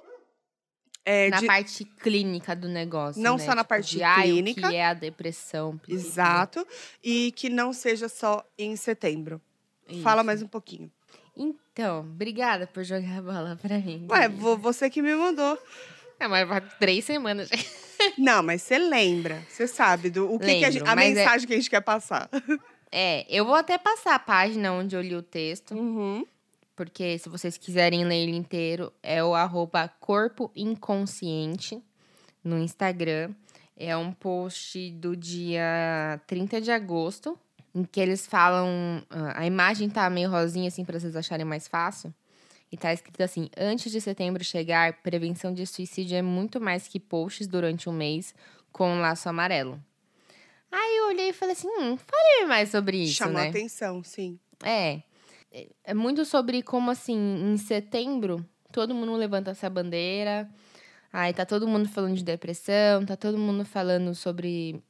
[1.04, 1.46] é, na de...
[1.46, 3.22] parte clínica do negócio.
[3.22, 3.44] Não né?
[3.44, 4.68] só na tipo, parte de, clínica.
[4.68, 5.80] que é a depressão.
[5.88, 6.66] Exato.
[7.02, 9.40] E que não seja só em setembro.
[9.88, 10.02] Isso.
[10.02, 10.90] Fala mais um pouquinho.
[11.36, 14.06] Então, obrigada por jogar a bola pra mim.
[14.10, 15.58] Ué, você que me mandou.
[16.18, 17.48] É, mas vai três semanas.
[18.18, 19.42] Não, mas você lembra.
[19.48, 21.46] Você sabe do o que, Lembro, que a, gente, a é mensagem é...
[21.46, 22.28] que a gente quer passar.
[22.92, 25.74] É, eu vou até passar a página onde eu li o texto.
[25.74, 26.26] Uhum.
[26.80, 31.78] Porque se vocês quiserem ler ele inteiro, é o arroba Corpo Inconsciente
[32.42, 33.34] no Instagram.
[33.76, 37.38] É um post do dia 30 de agosto
[37.74, 39.04] em que eles falam.
[39.10, 42.14] Ah, a imagem tá meio rosinha, assim, para vocês acharem mais fácil.
[42.72, 46.98] E tá escrito assim: antes de setembro chegar, prevenção de suicídio é muito mais que
[46.98, 48.34] posts durante um mês
[48.72, 49.78] com um laço amarelo.
[50.72, 53.16] Aí eu olhei e falei assim: hum, fale mais sobre isso.
[53.16, 53.50] Chamou né?
[53.50, 54.40] atenção, sim.
[54.64, 55.02] É.
[55.84, 60.48] É muito sobre como, assim, em setembro, todo mundo levanta essa bandeira.
[61.12, 64.80] Aí tá todo mundo falando de depressão, tá todo mundo falando sobre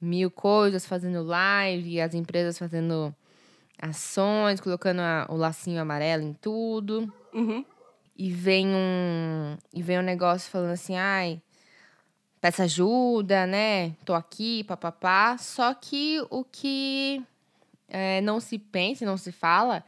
[0.00, 3.14] mil coisas, fazendo live, as empresas fazendo
[3.80, 7.12] ações, colocando a, o lacinho amarelo em tudo.
[7.34, 7.64] Uhum.
[8.16, 11.40] E vem um e vem um negócio falando assim, ai,
[12.40, 13.90] peça ajuda, né?
[14.04, 15.36] Tô aqui, papapá.
[15.38, 17.22] Só que o que
[17.88, 19.84] é, não se pensa, não se fala,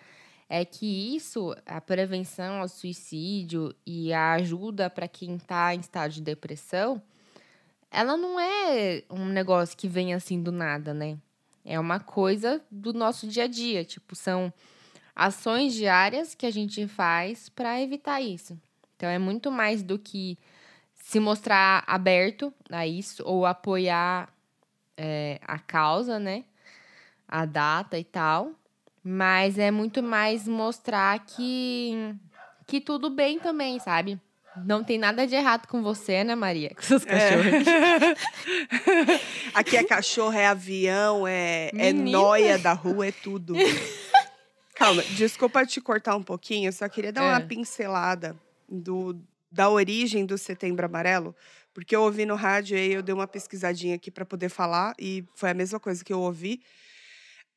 [0.49, 6.13] é que isso, a prevenção ao suicídio e a ajuda para quem está em estado
[6.13, 7.01] de depressão,
[7.91, 11.19] ela não é um negócio que vem assim do nada, né?
[11.65, 13.85] É uma coisa do nosso dia a dia.
[13.85, 14.53] Tipo, são
[15.15, 18.59] ações diárias que a gente faz para evitar isso.
[18.97, 20.39] Então, é muito mais do que
[20.95, 24.33] se mostrar aberto a isso ou apoiar
[24.97, 26.45] é, a causa, né?
[27.31, 28.53] A data e tal.
[29.03, 32.14] Mas é muito mais mostrar que,
[32.66, 34.21] que tudo bem também, sabe?
[34.57, 36.75] Não tem nada de errado com você, né, Maria?
[36.75, 37.66] Com seus cachorros.
[37.66, 38.14] É.
[39.55, 43.55] Aqui é cachorro, é avião, é, é noia da rua, é tudo.
[44.75, 47.29] Calma, desculpa te cortar um pouquinho, eu só queria dar é.
[47.29, 48.35] uma pincelada
[48.69, 49.21] do,
[49.53, 51.37] da origem do Setembro Amarelo,
[51.73, 55.25] porque eu ouvi no rádio e eu dei uma pesquisadinha aqui para poder falar e
[55.35, 56.62] foi a mesma coisa que eu ouvi.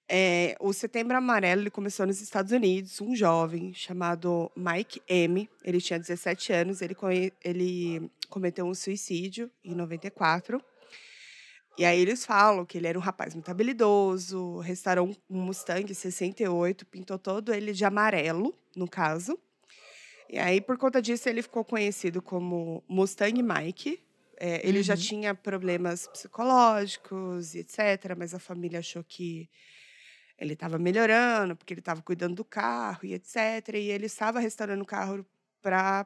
[0.07, 2.99] É, o Setembro Amarelo ele começou nos Estados Unidos.
[3.01, 5.49] Um jovem chamado Mike M.
[5.63, 6.81] Ele tinha 17 anos.
[6.81, 6.95] Ele,
[7.43, 10.63] ele cometeu um suicídio em 94.
[11.77, 16.85] E aí eles falam que ele era um rapaz muito habilidoso, restaurou um Mustang 68,
[16.85, 19.39] pintou todo ele de amarelo, no caso.
[20.29, 23.99] E aí, por conta disso, ele ficou conhecido como Mustang Mike.
[24.39, 24.83] É, ele uhum.
[24.83, 29.49] já tinha problemas psicológicos etc., mas a família achou que
[30.37, 33.69] ele estava melhorando, porque ele estava cuidando do carro e etc.
[33.75, 35.25] E ele estava restaurando o carro
[35.61, 36.05] para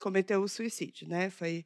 [0.00, 1.30] cometer o suicídio, né?
[1.30, 1.64] Foi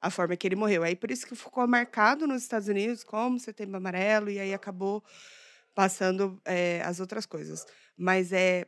[0.00, 0.82] a forma que ele morreu.
[0.82, 5.02] Aí por isso que ficou marcado nos Estados Unidos como Setembro Amarelo e aí acabou
[5.74, 7.66] passando é, as outras coisas.
[7.96, 8.66] Mas é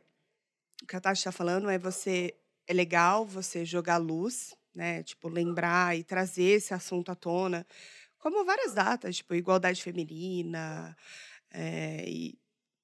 [0.81, 2.33] o que a Tati está falando é você
[2.67, 5.03] é legal você jogar luz, né?
[5.03, 7.65] Tipo lembrar e trazer esse assunto à tona,
[8.17, 10.95] como várias datas, tipo igualdade feminina.
[11.51, 12.37] É, e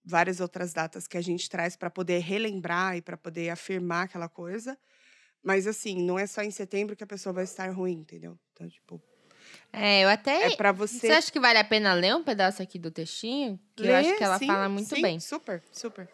[0.04, 4.28] várias outras datas que a gente traz para poder relembrar e para poder afirmar aquela
[4.28, 4.78] coisa.
[5.44, 8.38] Mas assim, não é só em setembro que a pessoa vai estar ruim, entendeu?
[8.54, 9.02] Então, tipo,
[9.74, 10.54] é, eu até.
[10.54, 11.00] É para você.
[11.00, 13.60] Você acha que vale a pena ler um pedaço aqui do textinho?
[13.76, 15.20] Que Lê, eu acho que ela sim, fala muito sim, bem.
[15.20, 16.08] Super, super.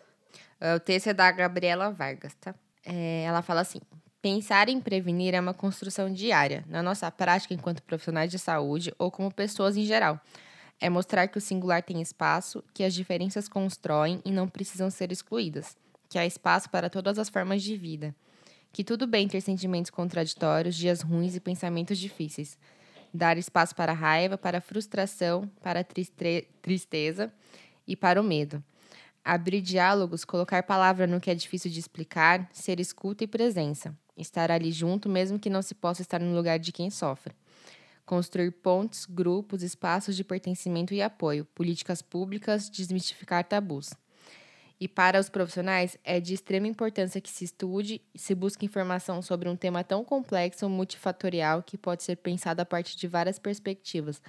[0.59, 2.55] É, o texto é da Gabriela Vargas, tá?
[2.85, 3.81] É, ela fala assim:
[4.21, 9.11] pensar em prevenir é uma construção diária, na nossa prática enquanto profissionais de saúde ou
[9.11, 10.21] como pessoas em geral
[10.79, 15.11] é mostrar que o singular tem espaço, que as diferenças constroem e não precisam ser
[15.11, 15.75] excluídas,
[16.09, 18.15] que há espaço para todas as formas de vida,
[18.71, 22.57] que tudo bem ter sentimentos contraditórios, dias ruins e pensamentos difíceis,
[23.13, 25.85] dar espaço para a raiva, para a frustração, para a
[26.61, 27.31] tristeza
[27.87, 28.63] e para o medo.
[29.25, 33.93] Abrir diálogos, colocar palavra no que é difícil de explicar, ser escuta e presença.
[34.15, 37.33] Estar ali junto, mesmo que não se possa estar no lugar de quem sofre
[38.07, 43.93] construir pontes, grupos, espaços de pertencimento e apoio, políticas públicas, desmistificar tabus.
[44.79, 49.21] E para os profissionais, é de extrema importância que se estude e se busque informação
[49.21, 54.21] sobre um tema tão complexo, multifatorial, que pode ser pensado a partir de várias perspectivas,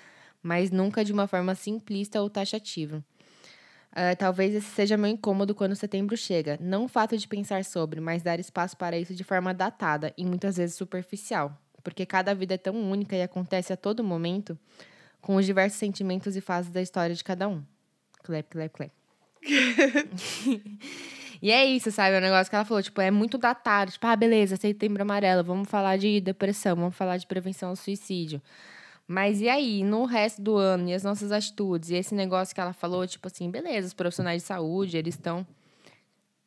[0.42, 3.04] mas nunca de uma forma simplista ou taxativa.
[3.92, 6.58] Uh, talvez esse seja meu incômodo quando setembro chega.
[6.60, 10.24] Não o fato de pensar sobre, mas dar espaço para isso de forma datada e
[10.24, 11.56] muitas vezes superficial.
[11.90, 14.58] Porque cada vida é tão única e acontece a todo momento,
[15.20, 17.62] com os diversos sentimentos e fases da história de cada um.
[18.22, 18.92] Clap, clap, clap.
[21.40, 22.16] e é isso, sabe?
[22.16, 23.90] O negócio que ela falou, tipo, é muito datado.
[23.90, 28.42] Tipo, ah, beleza, setembro amarelo, vamos falar de depressão, vamos falar de prevenção ao suicídio.
[29.06, 32.60] Mas e aí, no resto do ano, e as nossas atitudes, e esse negócio que
[32.60, 35.46] ela falou, tipo assim, beleza, os profissionais de saúde, eles estão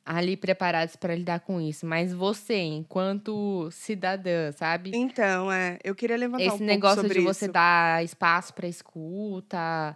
[0.06, 1.86] ali preparados para lidar com isso.
[1.86, 4.92] Mas você, enquanto cidadã, sabe?
[4.94, 7.54] Então, é, eu queria levantar esse um negócio de você isso.
[7.54, 9.96] dar espaço para escuta,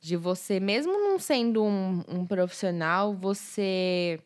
[0.00, 4.18] de você, mesmo não sendo um, um profissional, você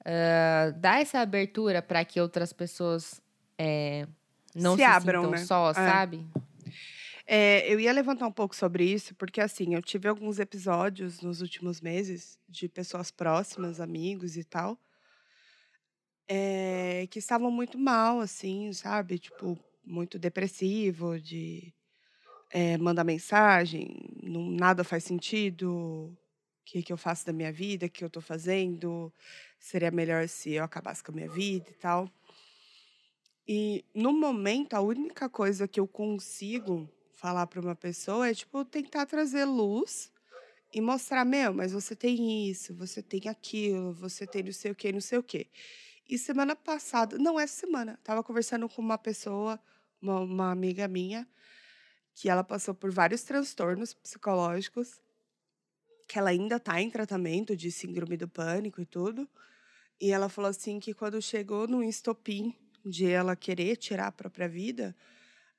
[0.00, 3.20] uh, dar essa abertura para que outras pessoas
[3.58, 4.06] é,
[4.54, 5.38] não Se se, abram, né?
[5.38, 5.74] só, É.
[5.74, 6.24] sabe?
[7.26, 11.40] É, eu ia levantar um pouco sobre isso, porque assim, eu tive alguns episódios nos
[11.40, 14.78] últimos meses de pessoas próximas, amigos e tal,
[16.28, 19.18] é, que estavam muito mal, assim, sabe?
[19.18, 21.72] Tipo, muito depressivo, de
[22.50, 26.16] é, mandar mensagem, não, nada faz sentido, o
[26.64, 29.12] que, que eu faço da minha vida, o que eu tô fazendo,
[29.58, 32.08] seria melhor se eu acabasse com a minha vida e tal.
[33.46, 38.64] E no momento, a única coisa que eu consigo falar para uma pessoa é tipo
[38.64, 40.12] tentar trazer luz
[40.72, 44.74] e mostrar, meu, mas você tem isso, você tem aquilo, você tem não sei o
[44.74, 45.46] quê, não sei o quê.
[46.08, 49.58] E semana passada, não essa semana, tava conversando com uma pessoa,
[50.02, 51.26] uma, uma amiga minha,
[52.14, 55.00] que ela passou por vários transtornos psicológicos,
[56.06, 59.28] que ela ainda tá em tratamento de síndrome do pânico e tudo.
[60.00, 64.48] E ela falou assim que quando chegou no estopim de ela querer tirar a própria
[64.48, 64.94] vida,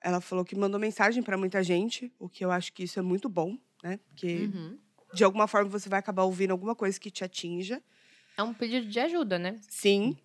[0.01, 3.01] ela falou que mandou mensagem para muita gente, o que eu acho que isso é
[3.01, 3.97] muito bom, né?
[3.97, 4.79] Porque Uhum.
[5.13, 7.84] de alguma forma você vai acabar ouvindo alguma coisa que te atinja.
[8.38, 9.62] É um pedido de ajuda, né?
[9.69, 10.17] Sim.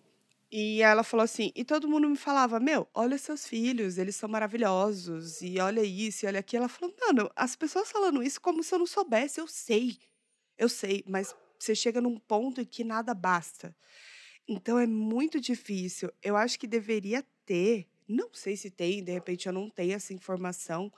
[0.51, 4.27] E ela falou assim, e todo mundo me falava, meu, olha seus filhos, eles são
[4.29, 6.63] maravilhosos, e olha isso, e olha aquilo.
[6.63, 9.97] Ela falou, mano, as pessoas falando isso como se eu não soubesse, eu sei,
[10.57, 13.75] eu sei, mas você chega num ponto em que nada basta.
[14.47, 16.11] Então é muito difícil.
[16.23, 20.13] Eu acho que deveria ter, não sei se tem, de repente eu não tenho essa
[20.13, 20.91] informação,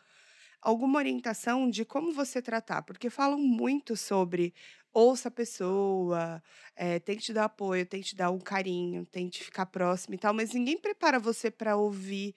[0.61, 4.53] alguma orientação de como você tratar, porque falam muito sobre
[4.93, 6.41] ouça a pessoa,
[6.75, 10.77] eh, tente dar apoio, tente dar um carinho, tente ficar próximo e tal, mas ninguém
[10.79, 12.35] prepara você para ouvir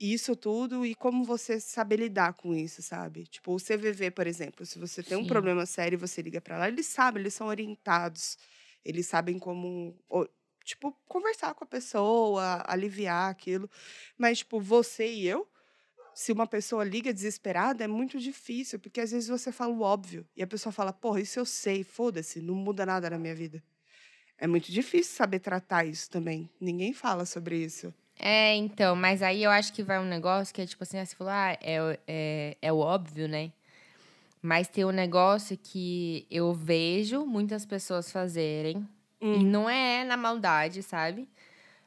[0.00, 3.24] isso tudo e como você saber lidar com isso, sabe?
[3.26, 5.26] Tipo, o CVV, por exemplo, se você tem um Sim.
[5.26, 8.36] problema sério e você liga para lá, eles sabem, eles são orientados,
[8.84, 9.96] eles sabem como,
[10.64, 13.70] tipo, conversar com a pessoa, aliviar aquilo.
[14.16, 15.48] Mas, tipo, você e eu,
[16.14, 20.26] se uma pessoa liga desesperada, é muito difícil, porque às vezes você fala o óbvio
[20.36, 23.62] e a pessoa fala, porra, isso eu sei, foda-se, não muda nada na minha vida.
[24.38, 26.50] É muito difícil saber tratar isso também.
[26.60, 27.94] Ninguém fala sobre isso.
[28.18, 31.06] É, então, mas aí eu acho que vai um negócio que é tipo assim, ah,
[31.06, 33.52] você falou, ah, é, é, é o óbvio, né?
[34.40, 38.86] Mas tem um negócio que eu vejo muitas pessoas fazerem,
[39.22, 39.42] e Hum.
[39.44, 41.28] não é na maldade, sabe?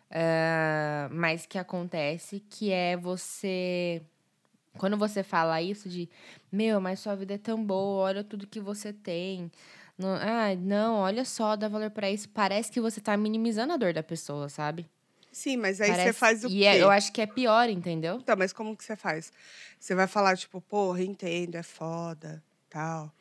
[0.09, 4.01] Ah, mas que acontece, que é você.
[4.77, 6.09] Quando você fala isso de,
[6.51, 9.51] meu, mas sua vida é tão boa, olha tudo que você tem.
[9.97, 12.27] Não, ah, não, olha só, dá valor pra isso.
[12.29, 14.85] Parece que você tá minimizando a dor da pessoa, sabe?
[15.31, 16.65] Sim, mas aí você Parece- faz o e quê?
[16.65, 18.17] é- eu acho que é pior, entendeu?
[18.21, 19.31] Então, mas como que você faz?
[19.79, 23.11] Você vai falar, tipo, porra, entendo, é foda, tal.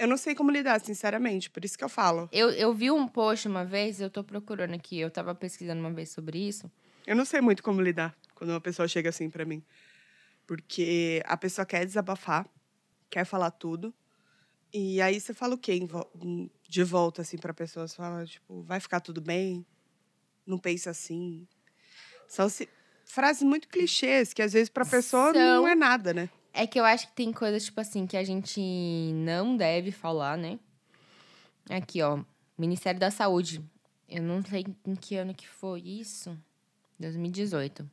[0.00, 2.26] Eu não sei como lidar, sinceramente, por isso que eu falo.
[2.32, 5.90] Eu, eu vi um post uma vez, eu tô procurando aqui, eu tava pesquisando uma
[5.92, 6.72] vez sobre isso.
[7.06, 9.62] Eu não sei muito como lidar quando uma pessoa chega assim pra mim.
[10.46, 12.48] Porque a pessoa quer desabafar,
[13.10, 13.92] quer falar tudo.
[14.72, 15.78] E aí você fala o quê
[16.66, 17.86] de volta, assim, pra pessoa?
[17.86, 19.66] Você fala, tipo, vai ficar tudo bem?
[20.46, 21.46] Não pensa assim.
[22.26, 22.70] São se-
[23.04, 25.68] frases muito clichês, que às vezes pra pessoa não São.
[25.68, 26.30] é nada, né?
[26.52, 28.60] É que eu acho que tem coisas, tipo assim, que a gente
[29.14, 30.58] não deve falar, né?
[31.68, 32.20] Aqui, ó.
[32.58, 33.64] Ministério da Saúde.
[34.08, 36.36] Eu não sei em que ano que foi isso.
[36.98, 37.88] 2018.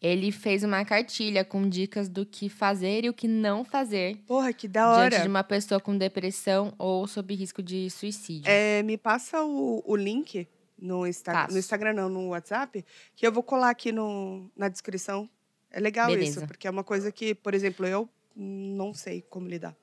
[0.00, 4.52] Ele fez uma cartilha com dicas do que fazer e o que não fazer Porra,
[4.52, 5.10] que da hora.
[5.10, 8.48] diante de uma pessoa com depressão ou sob risco de suicídio.
[8.48, 10.46] É, me passa o, o link
[10.78, 11.52] no, Insta Passo.
[11.52, 12.84] no Instagram, não, no WhatsApp,
[13.16, 15.28] que eu vou colar aqui no, na descrição.
[15.70, 16.38] É legal Beleza.
[16.40, 19.74] isso, porque é uma coisa que, por exemplo, eu não sei como lidar.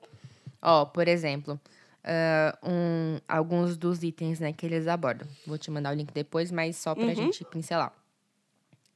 [0.60, 1.60] Ó, por exemplo,
[2.02, 5.28] ah, um- alguns dos itens né, que eles abordam.
[5.46, 7.14] Vou te mandar o link depois, mas só pra Uhum.
[7.14, 7.92] gente pincelar.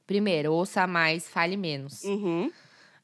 [0.05, 2.03] Primeiro, ouça mais, fale menos.
[2.03, 2.51] Uhum.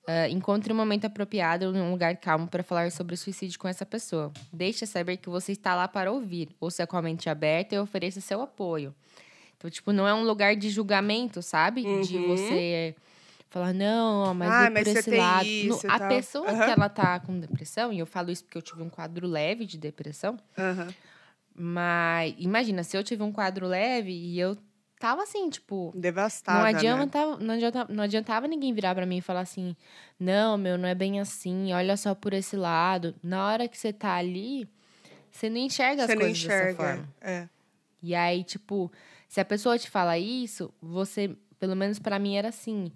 [0.05, 4.31] Ah, encontre um momento apropriado um lugar calmo para falar sobre suicídio com essa pessoa.
[4.51, 8.19] Deixe saber que você está lá para ouvir, ouça com a mente aberta e ofereça
[8.21, 8.93] seu apoio.
[9.57, 11.81] Então, tipo, não é um lugar de julgamento, sabe?
[12.01, 12.27] De Uhum.
[12.27, 12.95] você
[13.49, 15.45] falar, não, mas Ah, mas por esse lado.
[15.47, 16.65] isso No- a pessoa Aham.
[16.65, 19.65] que ela tá com depressão, e eu falo isso porque eu tive um quadro leve
[19.65, 20.93] de depressão, Aham.
[21.53, 24.57] mas imagina, se eu tive um quadro leve e eu
[24.99, 26.69] tava assim, tipo, Devastada, não né?
[26.69, 29.75] adiantava, não, adiantava, não adiantava ninguém virar pra mim e falar assim:
[30.19, 33.15] não, meu, não é bem assim, olha só por esse lado.
[33.23, 34.67] Na hora que você tá ali,
[35.31, 36.75] você não enxerga as Você não coisas dessa enxerga.
[36.75, 37.07] forma.
[37.21, 37.47] É.
[38.03, 38.91] E aí, tipo,
[39.27, 42.91] se a pessoa te fala isso, você, pelo menos pra mim era assim.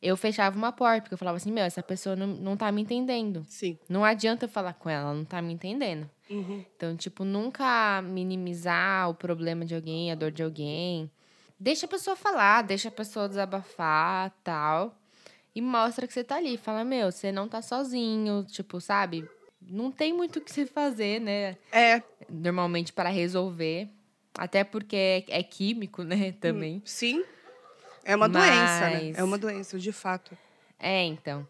[0.00, 2.82] Eu fechava uma porta, porque eu falava assim: meu, essa pessoa não, não tá me
[2.82, 3.44] entendendo.
[3.48, 3.78] Sim.
[3.88, 6.08] Não adianta eu falar com ela, ela não tá me entendendo.
[6.28, 6.64] Uhum.
[6.76, 11.10] Então, tipo, nunca minimizar o problema de alguém, a dor de alguém.
[11.58, 14.94] Deixa a pessoa falar, deixa a pessoa desabafar, tal.
[15.54, 16.58] E mostra que você tá ali.
[16.58, 19.26] Fala, meu, você não tá sozinho, tipo, sabe?
[19.60, 21.56] Não tem muito o que se fazer, né?
[21.72, 22.02] É.
[22.28, 23.88] Normalmente para resolver.
[24.36, 26.32] Até porque é, é químico, né?
[26.38, 26.82] Também.
[26.84, 27.24] Sim.
[28.06, 29.00] É uma doença, né?
[29.08, 30.36] Mas- É uma doença, de fato.
[30.78, 31.46] É, então.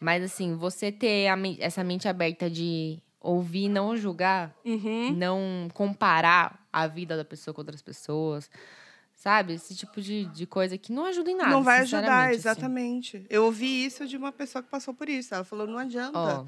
[0.00, 5.12] Mas assim, você ter a essa mente aberta de ouvir não julgar, Uhum.
[5.16, 8.50] não comparar a vida da pessoa com outras pessoas.
[9.14, 9.54] Sabe?
[9.54, 11.50] Esse tipo de, de coisa que não ajuda em nada.
[11.50, 12.34] não vai ajudar, assim.
[12.34, 13.24] exatamente.
[13.30, 15.34] Eu ouvi isso de uma pessoa que passou por isso.
[15.34, 16.18] Ela falou, não adianta.
[16.18, 16.44] Ó,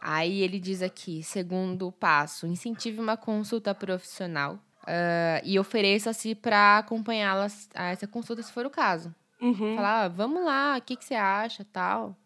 [0.00, 7.68] aí ele diz aqui, segundo passo, incentive uma consulta profissional ah, e ofereça-se para acompanhá-las
[7.74, 9.14] a essa consulta, se for o caso.
[9.40, 9.76] Uhum.
[9.76, 12.16] Falar, ah, vamos lá, o que, que você acha, tal.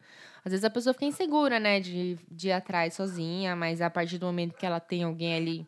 [0.45, 4.19] Às vezes a pessoa fica insegura, né, de, de ir atrás sozinha, mas a partir
[4.19, 5.67] do momento que ela tem alguém ali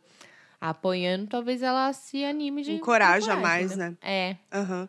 [0.61, 3.91] apoiando, talvez ela se anime de Encoraja mais, entendeu?
[3.91, 3.97] né?
[4.01, 4.89] É, Aham.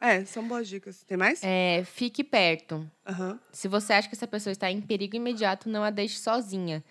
[0.00, 1.04] É, são boas dicas.
[1.04, 1.42] Tem mais?
[1.44, 2.90] é, fique perto.
[3.06, 3.38] Aham.
[3.52, 6.82] Se você acha que essa pessoa está em perigo imediato, não a deixe sozinha.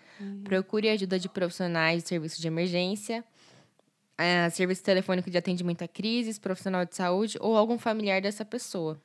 [0.44, 3.24] Procure ajuda de profissionais de serviço de emergência,
[4.20, 9.00] eh, serviço telefônico de atendimento a crises, profissional de saúde ou algum familiar dessa pessoa.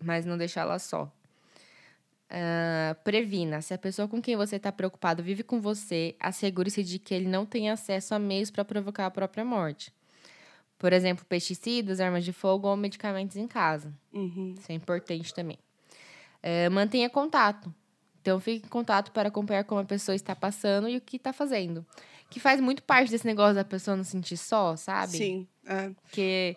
[0.00, 1.10] Mas não deixá-la só.
[2.34, 3.60] Ah, previna.
[3.60, 7.28] Se a pessoa com quem você está preocupado vive com você, assegure-se de que ele
[7.28, 9.92] não tem acesso a meios para provocar a própria morte.
[10.78, 13.92] Por exemplo, pesticidas, armas de fogo ou medicamentos em casa.
[14.14, 14.54] Uhum.
[14.58, 15.58] Isso é importante também.
[16.42, 17.72] É, mantenha contato.
[18.22, 21.34] Então, fique em contato para acompanhar como a pessoa está passando e o que está
[21.34, 21.84] fazendo.
[22.32, 25.18] Que faz muito parte desse negócio da pessoa não sentir só, sabe?
[25.18, 25.46] Sim.
[25.66, 25.90] É.
[26.02, 26.56] Porque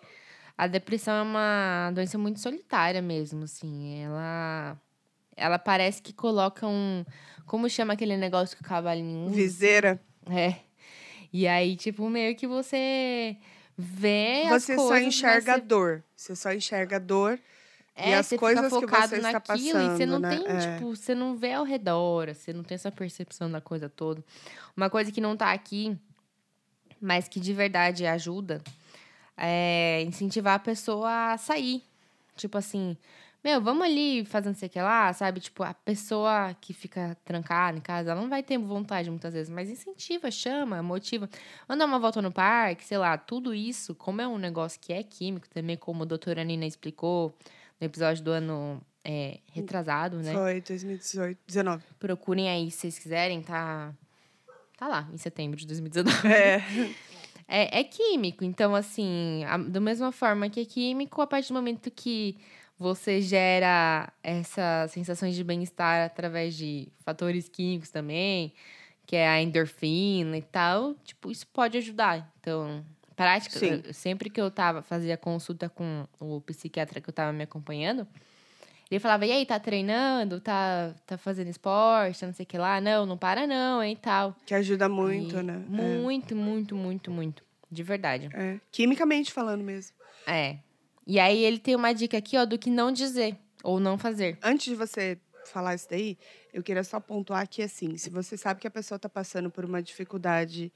[0.56, 4.02] a depressão é uma doença muito solitária mesmo, assim.
[4.02, 4.80] Ela,
[5.36, 7.04] ela parece que coloca um...
[7.44, 9.30] Como chama aquele negócio que o cavalinho?
[9.30, 10.00] Viseira.
[10.30, 10.56] É.
[11.30, 13.36] E aí, tipo, meio que você
[13.76, 16.04] vê Você as só coisas, mas enxerga você dor.
[16.16, 17.38] Você só enxerga dor.
[17.96, 20.44] É, E as você coisas fica que focado você está naquilo e você não passando,
[20.44, 20.64] tem, né?
[20.66, 20.74] É.
[20.74, 24.22] tipo, você não vê ao redor, você não tem essa percepção da coisa toda.
[24.76, 25.96] Uma coisa que não tá aqui,
[27.00, 28.62] mas que de verdade ajuda,
[29.36, 31.82] é incentivar a pessoa a sair.
[32.36, 32.98] Tipo assim,
[33.42, 35.40] meu, vamos ali fazer não sei o que lá, sabe?
[35.40, 39.48] Tipo, a pessoa que fica trancada em casa, ela não vai ter vontade muitas vezes,
[39.48, 41.30] mas incentiva, chama, motiva.
[41.68, 45.02] Dar uma volta no parque, sei lá, tudo isso, como é um negócio que é
[45.02, 47.34] químico também, como a doutora Nina explicou
[47.80, 50.32] no episódio do ano é, retrasado, né?
[50.32, 51.84] Foi 2018, 19.
[51.98, 53.94] Procurem aí se vocês quiserem, tá.
[54.78, 56.28] Tá lá, em setembro de 2019.
[56.28, 56.60] É.
[57.48, 61.54] É, é químico, então, assim, a- da mesma forma que é químico, a partir do
[61.54, 62.36] momento que
[62.76, 68.52] você gera essas sensações de bem-estar através de fatores químicos também,
[69.06, 72.34] que é a endorfina e tal, tipo, isso pode ajudar.
[72.40, 72.84] Então,
[73.16, 73.82] prática, Sim.
[73.86, 78.06] eu- sempre que eu tava, fazia consulta com o psiquiatra que eu tava me acompanhando,
[78.88, 80.40] ele falava, e aí, tá treinando?
[80.40, 82.20] Tá, tá fazendo esporte?
[82.20, 82.80] Tá não sei o que lá?
[82.80, 84.36] Não, não para não, hein, tal.
[84.46, 85.56] Que ajuda muito, E né?
[85.66, 87.42] Muito, muito, muito, muito.
[87.68, 88.28] De verdade.
[88.32, 88.54] É.
[88.54, 88.60] É.
[88.70, 89.96] Quimicamente falando mesmo.
[90.24, 90.58] É.
[91.04, 94.38] E aí ele tem uma dica aqui, ó, do que não dizer ou não fazer.
[94.40, 96.16] Antes de você falar isso daí,
[96.52, 99.64] eu queria só pontuar que, assim, se você sabe que a pessoa está passando por
[99.64, 100.72] uma dificuldade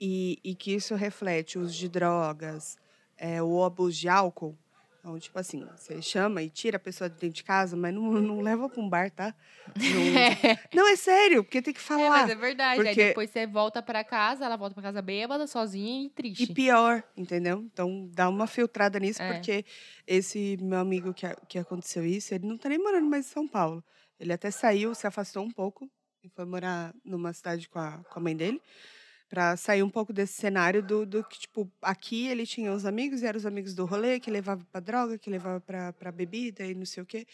[0.00, 2.78] e, e que isso reflete o uso de drogas
[3.16, 4.56] é, ou abuso de álcool,
[4.98, 8.02] então, tipo assim, você chama e tira a pessoa de dentro de casa, mas não,
[8.20, 9.34] não leva para um bar, tá?
[9.74, 9.74] Não,
[10.84, 12.10] não, é sério, porque tem que É, falar.
[12.10, 12.80] mas é verdade.
[12.82, 16.42] Aí porque- depois você volta pra casa, ela volta pra casa bêbada, sozinha e triste.
[16.50, 17.60] E pior, entendeu?
[17.72, 19.32] Então dá uma filtrada nisso, É.
[19.32, 19.64] porque
[20.06, 23.48] esse meu amigo que, que aconteceu isso, ele não tá nem morando mais em São
[23.48, 23.82] Paulo.
[24.18, 25.90] Ele até saiu, se afastou um pouco
[26.22, 28.60] e foi morar numa cidade com a, com a mãe dele.
[29.30, 33.22] Pra sair um pouco desse cenário do, do que, tipo, aqui ele tinha os amigos,
[33.22, 36.64] e eram os amigos do rolê, que levava pra droga, que levava pra, pra bebida
[36.66, 37.24] e não sei o quê.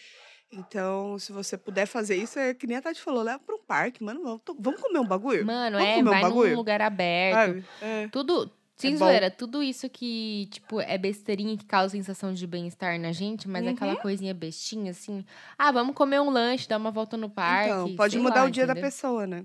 [0.53, 3.63] Então, se você puder fazer isso, é que nem a Tati falou, leva pra um
[3.67, 5.45] parque, mano, vamos, vamos comer um bagulho?
[5.47, 6.57] Mano, Vamos é, comer um vai num bagulho?
[6.57, 7.65] lugar aberto.
[7.83, 8.09] É.
[8.09, 8.99] Tudo, sem bom.
[8.99, 13.65] zoeira, tudo isso que, tipo, é besteirinha que causa sensação de bem-estar na gente, mas
[13.67, 14.01] é aquela Uhum.
[14.01, 15.25] coisinha bestinha, assim.
[15.59, 17.71] Ah, vamos comer um lanche, dar uma volta no parque.
[17.71, 18.89] Então, pode mudar lá, o dia da entendeu?
[18.91, 19.45] pessoa, né?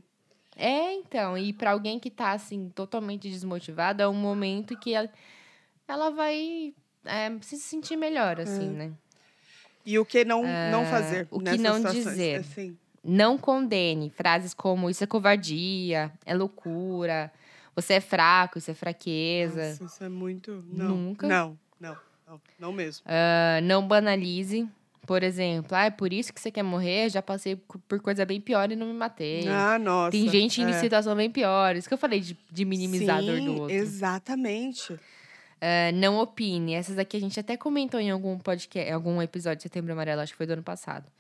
[0.62, 1.36] É, então.
[1.36, 5.10] E pra alguém que tá, assim, totalmente desmotivada, é um momento que ela,
[5.88, 6.72] ela vai
[7.04, 8.92] é, se sentir melhor, assim, né?
[9.84, 12.40] E o que não, não Ah, fazer o que não situações, dizer.
[12.42, 12.78] Assim.
[13.04, 17.34] Não condene frases como isso é covardia, é loucura,
[17.76, 19.70] você é fraco, isso é fraqueza.
[19.70, 20.64] Nossa, isso é muito...
[20.68, 21.28] Não, Nunca.
[21.28, 21.98] Não, não,
[22.28, 23.04] não, não mesmo.
[23.08, 24.70] Ah, não banalize.
[25.12, 27.10] Por exemplo, ah, é por isso que você quer morrer?
[27.10, 29.46] Já passei por coisa bem pior e não me matei.
[29.46, 30.12] Ah, nossa.
[30.12, 30.80] Tem gente em é.
[30.80, 31.76] situação bem pior.
[31.76, 33.76] Isso que eu falei de, de minimizar a dor Sim, do outro.
[33.76, 34.98] exatamente.
[35.60, 36.76] Ah, não opine.
[36.76, 40.22] Essas aqui a gente até comentou em algum podcast, em algum episódio de Setembro Amarelo,
[40.22, 41.12] acho que foi do ano passado.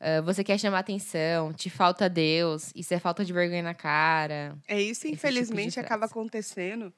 [0.00, 4.56] Ah, você quer chamar atenção, te falta Deus, isso é falta de vergonha na cara.
[4.68, 6.12] É isso, tipo infelizmente, acaba frase.
[6.12, 6.94] acontecendo.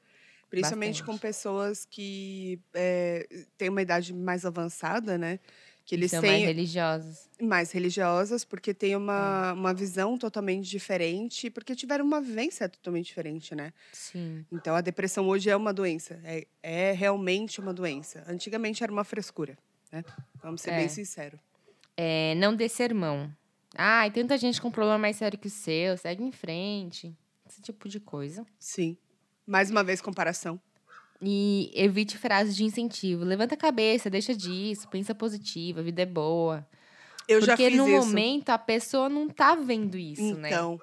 [0.51, 1.21] Principalmente com Bastante.
[1.21, 3.27] pessoas que é,
[3.57, 5.39] têm uma idade mais avançada, né?
[5.87, 7.29] Que eles são mais têm religiosos.
[7.41, 13.55] mais religiosas, porque têm uma, uma visão totalmente diferente, porque tiveram uma vivência totalmente diferente,
[13.55, 13.71] né?
[13.93, 14.45] Sim.
[14.51, 18.23] Então a depressão hoje é uma doença, é, é realmente uma doença.
[18.27, 19.57] Antigamente era uma frescura,
[19.89, 20.03] né?
[20.43, 20.77] Vamos ser É.
[20.79, 21.39] bem sinceros.
[21.95, 23.33] É, não dê sermão.
[23.73, 27.15] Ai, tanta gente com problema mais sério que o seu, segue em frente.
[27.49, 28.45] Esse tipo de coisa.
[28.59, 28.97] Sim.
[29.45, 30.59] Mais uma vez, comparação.
[31.21, 33.23] E evite frases de incentivo.
[33.23, 36.65] Levanta a cabeça, deixa disso, pensa positivo, a vida é boa.
[37.27, 38.07] Eu já Porque fiz no isso.
[38.07, 40.47] momento a pessoa não tá vendo isso, né?
[40.47, 40.79] então,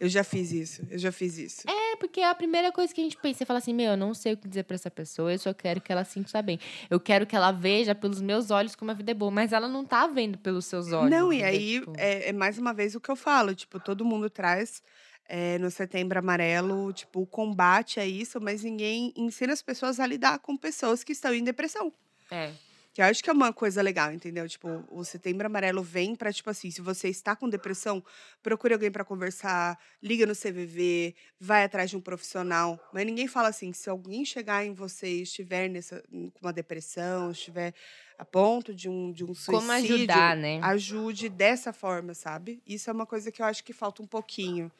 [0.00, 0.82] eu já fiz isso.
[0.90, 1.62] Eu já fiz isso.
[1.68, 4.12] É, porque a primeira coisa que a gente pensa é falar assim: meu, eu não
[4.12, 6.58] sei o que dizer pra essa pessoa, eu só quero que ela sinta bem.
[6.90, 9.68] Eu quero que ela veja pelos meus olhos como a vida é boa, mas ela
[9.68, 11.10] não tá vendo pelos seus olhos.
[11.10, 11.48] Não, e entendeu?
[11.60, 14.82] aí Tipo, é, é mais uma vez o que eu falo, tipo, todo mundo traz
[15.28, 20.06] é, no Setembro Amarelo, tipo, o combate a isso, mas ninguém ensina as pessoas a
[20.06, 21.92] lidar com pessoas que estão em depressão.
[22.30, 22.52] É.
[22.96, 24.48] Que eu acho que é uma coisa legal, entendeu?
[24.48, 28.02] Tipo, o Setembro Amarelo vem pra, tipo assim, se você está com depressão,
[28.42, 32.80] procure alguém pra conversar, liga no CVV, vai atrás de um profissional.
[32.94, 37.32] Mas ninguém fala assim, se alguém chegar em você e estiver nessa, com uma depressão,
[37.32, 37.74] estiver
[38.18, 40.58] a ponto de um, de um suicídio, Como ajudar, né?
[40.62, 42.62] ajude dessa forma, sabe?
[42.66, 44.72] Isso é uma coisa que eu acho que falta um pouquinho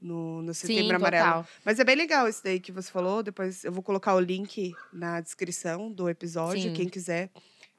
[0.00, 1.24] no, no Setembro Sim, Amarelo.
[1.26, 1.46] total.
[1.64, 3.22] Mas é bem legal isso daí que você falou.
[3.22, 6.62] Depois eu vou colocar o link na descrição do episódio.
[6.62, 6.72] Sim.
[6.72, 7.30] Quem quiser,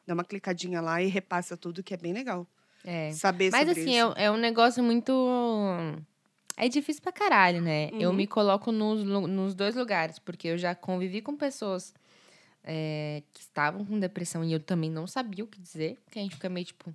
[0.06, 2.46] dá uma clicadinha lá e repassa tudo, que é bem legal.
[2.84, 3.12] É.
[3.12, 4.14] Saber Mas sobre assim, isso.
[4.18, 5.12] é, é um negócio muito.
[6.58, 7.90] É difícil pra caralho, né?
[7.94, 8.16] Eu Uhum.
[8.16, 11.94] me coloco nos, nos dois lugares, porque eu já convivi com pessoas
[12.64, 16.22] é, que estavam com depressão e eu também não sabia o que dizer, porque a
[16.22, 16.94] gente fica meio tipo,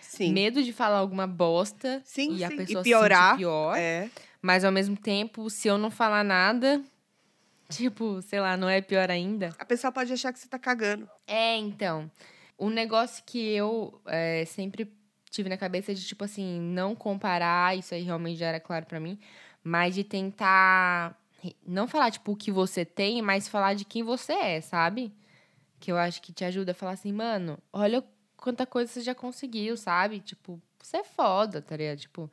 [0.00, 0.32] Sim.
[0.32, 2.48] medo de falar alguma bosta Sim, e a.
[2.48, 3.76] E pessoa se piorar, sentir pior.
[3.76, 4.10] É.
[4.42, 6.82] Mas ao mesmo tempo, se eu não falar nada,
[7.70, 9.54] tipo, sei lá, não é pior ainda.
[9.58, 11.08] A pessoa pode achar que você tá cagando.
[11.26, 12.10] É, então.
[12.58, 14.92] Um negócio que eu é, sempre
[15.30, 19.00] tive na cabeça de, tipo assim, não comparar, isso aí realmente já era claro pra
[19.00, 19.18] mim,
[19.64, 21.18] mas de tentar
[21.66, 25.12] não falar, tipo, o que você tem, mas falar de quem você é, sabe?
[25.80, 28.04] Que eu acho que te ajuda a falar assim, mano, olha
[28.36, 30.20] quanta coisa você já conseguiu, sabe?
[30.20, 31.98] Tipo, você é foda, tá ligado?
[31.98, 32.30] Tipo,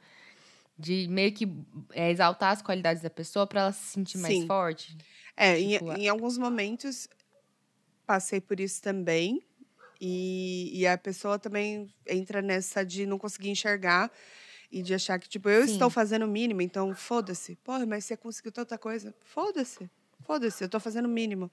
[0.80, 1.45] de meio que
[1.91, 4.47] é, exaltar as qualidades da pessoa pra ela se sentir mais Sim.
[4.47, 4.97] forte.
[5.36, 7.07] É, em, Tipo, a- em alguns momentos
[8.05, 9.43] passei por isso também.
[10.01, 14.09] E, e a pessoa também entra nessa de não conseguir enxergar
[14.71, 15.73] e de achar que, tipo, eu Sim.
[15.73, 17.57] estou fazendo o mínimo, então foda-se.
[17.57, 19.13] Porra, mas você conseguiu tanta coisa.
[19.25, 19.89] Foda-se.
[20.25, 21.51] Foda-se, eu tô fazendo o mínimo.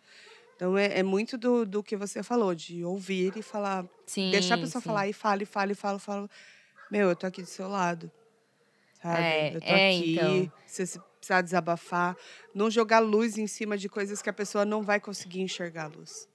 [0.55, 3.85] Então é, é muito do, do que você falou, de ouvir e falar.
[4.07, 4.31] Sim.
[4.31, 4.87] deixar a pessoa sim.
[4.87, 6.31] falar e fala, e fala, e fala, fala.
[6.89, 8.11] Meu, eu tô aqui do seu lado.
[9.13, 9.23] Sabe?
[9.23, 10.13] É, eu tô é, aqui.
[10.13, 10.53] então.
[10.67, 12.17] Se você precisar desabafar,
[12.55, 15.89] não jogar luz em cima de coisas que a pessoa não vai conseguir enxergar a
[15.89, 16.29] luz.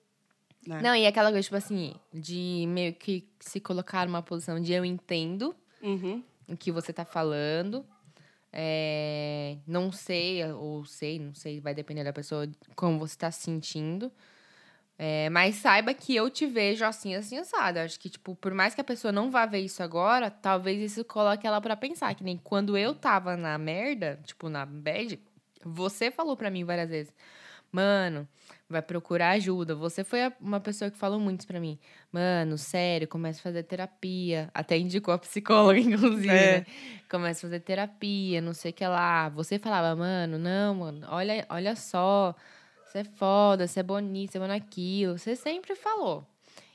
[0.68, 0.82] Né?
[0.82, 4.86] Não, e aquela coisa, tipo assim, de meio que se colocar numa posição de eu
[4.86, 6.24] entendo Uhum.
[6.48, 7.86] o que você tá falando.
[8.54, 13.42] é, não sei, ou sei, não sei, vai depender da pessoa, como você tá se
[13.44, 14.12] sentindo.
[15.04, 17.80] É, mas saiba que eu te vejo assim, assim, assado.
[17.80, 21.04] Acho que, tipo, por mais que a pessoa não vá ver isso agora, talvez isso
[21.04, 22.14] coloque ela pra pensar.
[22.14, 25.18] Que nem quando eu tava na merda, tipo, na bad,
[25.66, 27.12] você falou pra mim várias vezes.
[27.72, 28.28] Mano,
[28.70, 29.74] vai procurar ajuda.
[29.74, 31.80] Você foi uma pessoa que falou muito pra mim.
[32.12, 34.52] Mano, sério, começa a fazer terapia.
[34.54, 36.60] Até indicou a psicóloga, inclusive, É.
[36.60, 36.66] né?
[37.10, 39.30] Começa a fazer terapia, não sei o que lá.
[39.30, 42.36] Você falava, mano, não, mano, olha, olha só.
[42.92, 45.18] Você é foda, você é bonito, você é bom naquilo.
[45.18, 46.28] Você sempre falou.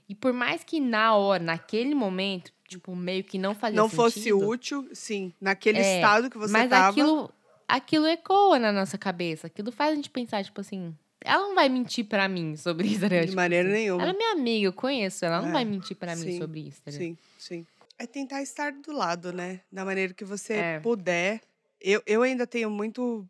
[0.09, 4.03] E por mais que na hora, naquele momento, tipo, meio que não fazia não sentido.
[4.03, 6.89] fosse útil, sim, naquele É, estado que você Mas tava.
[6.89, 7.31] aquilo,
[7.69, 9.47] aquilo ecoa na nossa cabeça.
[9.49, 13.03] Aquilo faz a gente pensar, tipo assim, ela não vai mentir pra mim sobre isso,
[13.11, 13.21] né?
[13.21, 14.03] De Tipo maneira assim, nenhuma.
[14.05, 16.61] Ela é minha amiga, eu conheço ela, ela não É, vai mentir pra mim sobre
[16.61, 16.99] isso, ligado?
[16.99, 17.67] Sim, sim.
[17.99, 19.61] É tentar estar do lado, né?
[19.71, 20.81] Da maneira que você É.
[20.81, 21.43] puder.
[21.79, 23.29] Eu, eu ainda tenho muito.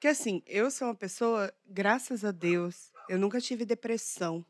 [0.00, 4.42] Porque assim, eu sou uma pessoa, graças a Deus, eu nunca tive depressão.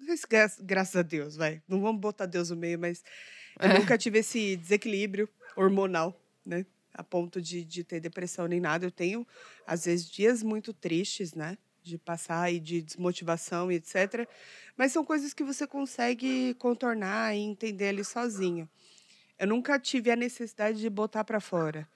[0.00, 1.62] Não sei se gra- graças a Deus, vai.
[1.68, 3.04] Não vamos botar Deus no meio, mas
[3.60, 6.66] eu nunca tive esse desequilíbrio hormonal, né?
[6.92, 8.84] A ponto de, de ter depressão nem nada.
[8.84, 9.24] Eu tenho,
[9.64, 11.56] às vezes, dias muito tristes, né?
[11.84, 14.28] De passar e de desmotivação e etc.
[14.76, 18.68] Mas são coisas que você consegue contornar e entender ali sozinho.
[19.38, 21.88] Eu nunca tive a necessidade de botar para fora.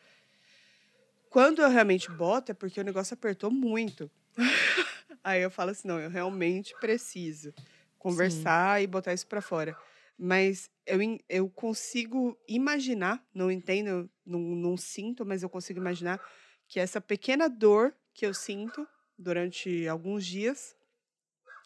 [1.35, 4.09] Quando eu realmente boto, é porque o negócio apertou muito.
[5.24, 7.53] Aí eu falo assim, não, eu realmente preciso
[7.99, 9.76] conversar e botar isso para fora.
[10.16, 16.20] Mas eu, eu consigo imaginar, não entendo, não, não sinto, mas eu consigo imaginar
[16.68, 18.87] que essa pequena dor que eu sinto
[19.18, 20.76] durante alguns dias,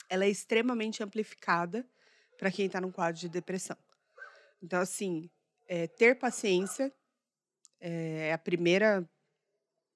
[0.09, 1.87] ela é extremamente amplificada
[2.39, 3.77] para quem está num quadro de depressão.
[4.62, 5.29] Então, assim,
[5.66, 6.91] é, ter paciência
[7.79, 9.07] é a primeira.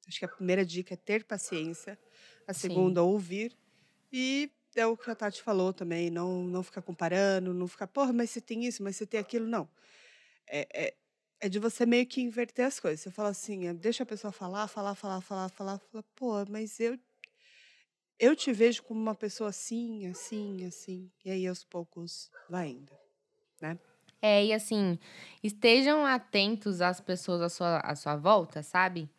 [0.07, 1.98] Acho que a primeira dica é ter paciência.
[2.46, 2.68] A Sim.
[2.68, 3.57] segunda, ouvir.
[4.12, 8.12] E é o que a Tati falou também, não, não ficar comparando, não ficar, porra,
[8.12, 9.46] mas você tem isso, mas você tem aquilo.
[9.46, 9.68] Não.
[10.46, 10.94] É, é,
[11.40, 13.00] é de você meio que inverter as coisas.
[13.00, 16.80] Você fala assim, é, deixa a pessoa falar, falar, falar, falar, falar, falar, pô, mas
[16.80, 16.98] eu
[18.18, 21.11] eu te vejo como uma pessoa assim, assim, assim.
[21.24, 22.92] E aí, aos poucos, vai indo.
[24.20, 24.96] É, e assim,
[25.42, 29.11] estejam atentos às pessoas à sua, à sua volta, sabe?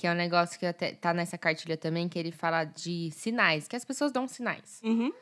[0.00, 3.68] Que é um negócio que até tá nessa cartilha também, que ele fala de sinais,
[3.68, 4.80] que as pessoas dão sinais.
[4.82, 5.12] Uhum.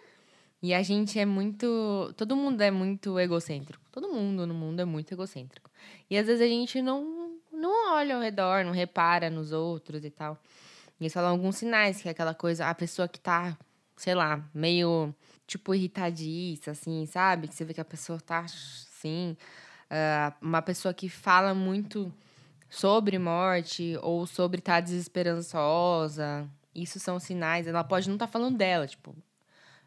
[0.63, 2.15] E a gente é muito.
[2.17, 3.83] Todo mundo é muito egocêntrico.
[3.91, 5.69] Todo mundo no mundo é muito egocêntrico.
[6.09, 10.11] E às vezes a gente não, não olha ao redor, não repara nos outros e
[10.11, 10.39] tal.
[11.01, 13.59] E eles falam alguns sinais, que é aquela coisa, a pessoa que tá,
[13.97, 15.13] sei lá, meio,
[15.45, 17.49] tipo, irritadiça, assim, sabe?
[17.49, 19.37] Que você vê que a pessoa tá, assim.
[19.91, 22.15] ah, uma pessoa que fala muito
[22.69, 26.49] sobre morte ou sobre estar desesperançosa.
[26.75, 27.67] Isso são sinais.
[27.67, 29.17] Ela pode não estar falando dela, tipo,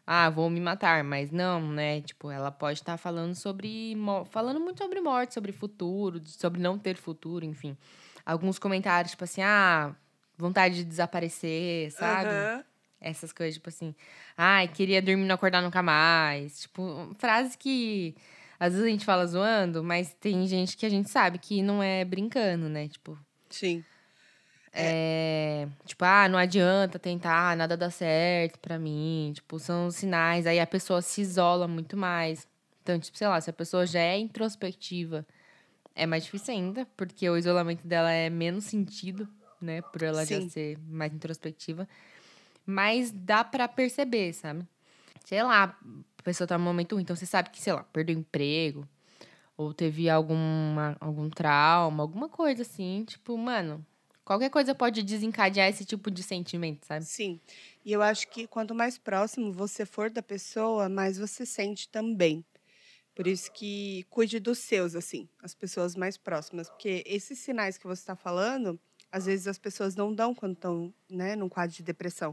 [0.06, 2.00] ah, vou me matar, mas não, né?
[2.00, 3.94] Tipo, ela pode estar falando sobre.
[4.30, 7.76] falando muito sobre morte, sobre futuro, sobre não ter futuro, enfim.
[8.26, 9.94] Alguns comentários, tipo assim, ah,
[10.36, 12.30] vontade de desaparecer, sabe?
[12.30, 12.64] Aham.
[13.00, 13.94] Essas coisas, tipo assim,
[14.36, 16.62] ai, queria dormir e não acordar nunca mais.
[16.62, 18.14] Tipo, frases que
[18.62, 21.82] às vezes a gente fala zoando, mas tem gente que a gente sabe que não
[21.82, 22.86] é brincando, né?
[22.86, 23.18] Tipo,
[23.50, 23.82] Sim.
[24.72, 29.32] é, tipo, ah, não adianta tentar, nada dá certo pra mim.
[29.34, 30.46] Tipo, são sinais.
[30.46, 32.46] Aí a pessoa se isola muito mais.
[32.84, 35.26] Então, tipo, sei lá, se a pessoa já é introspectiva,
[35.92, 39.28] é mais difícil ainda, porque o isolamento dela é menos sentido,
[39.60, 39.82] né?
[39.82, 40.48] Por ela já Sim.
[40.48, 41.88] ser mais introspectiva.
[42.64, 44.64] Mas dá pra perceber, sabe?
[45.24, 45.76] Sei lá,
[46.22, 48.88] a pessoa tá num momento ruim, então você sabe que, sei lá, perdeu o emprego,
[49.56, 53.04] ou teve alguma, algum trauma, alguma coisa assim.
[53.04, 53.84] Tipo, mano,
[54.24, 57.04] qualquer coisa pode desencadear esse tipo de sentimento, sabe?
[57.04, 57.40] Sim.
[57.84, 62.44] E eu acho que quanto mais próximo você for da pessoa, mais você sente também.
[63.16, 66.68] Por isso que cuide dos seus, assim, as pessoas mais próximas.
[66.70, 68.78] Porque esses sinais que você está falando,
[69.10, 72.32] às vezes as pessoas não dão quando estão né, num quadro de depressão.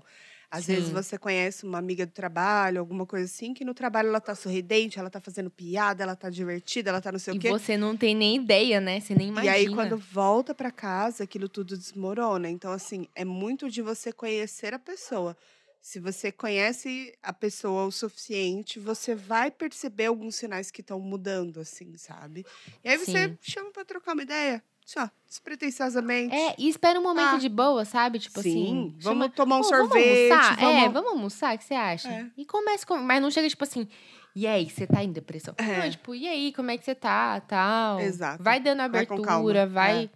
[0.52, 0.92] Às vezes Sim.
[0.92, 4.98] você conhece uma amiga do trabalho, alguma coisa assim, que no trabalho ela tá sorridente,
[5.00, 7.60] ela tá fazendo piada, ela tá divertida, ela tá não sei E o quê.
[7.60, 9.00] você não tem nem ideia, né?
[9.00, 9.40] Você nem imagina.
[9.42, 12.50] E aí, quando volta para casa, aquilo tudo desmorona.
[12.50, 15.38] Então, assim, é muito de você conhecer a pessoa.
[15.82, 21.60] Se você conhece a pessoa o suficiente, você vai perceber alguns sinais que estão mudando,
[21.62, 22.46] assim, sabe?
[22.84, 23.38] E aí você Sim.
[23.40, 24.64] chama para trocar uma ideia.
[24.92, 26.34] Só, despretensiosamente.
[26.34, 27.38] É, e espera um momento Ah.
[27.38, 28.18] de boa, sabe?
[28.18, 28.96] Tipo Sim, assim.
[29.02, 30.30] vamos chama- tomar um "Pô, sorvete.
[30.30, 30.64] Vamos almoçar?
[30.64, 32.10] É, vamos- vamos almoçar, o que você acha?
[32.10, 32.26] É.
[32.36, 32.98] E começa com.
[32.98, 33.88] Mas não chega, tipo assim.
[34.36, 35.54] E aí, você tá em depressão?
[35.58, 35.64] É.
[35.64, 37.40] Não, é tipo, e aí, como é que você tá?
[37.42, 38.00] Tal.
[38.00, 38.42] Exato.
[38.44, 40.06] Vai dando abertura, vai.
[40.06, 40.10] É.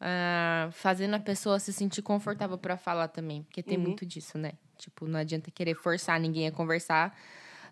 [0.00, 3.42] ah, fazendo a pessoa se sentir confortável pra falar também.
[3.42, 3.82] Porque tem Uhum.
[3.84, 4.52] muito disso, né?
[4.78, 7.14] Tipo, não adianta querer forçar ninguém a conversar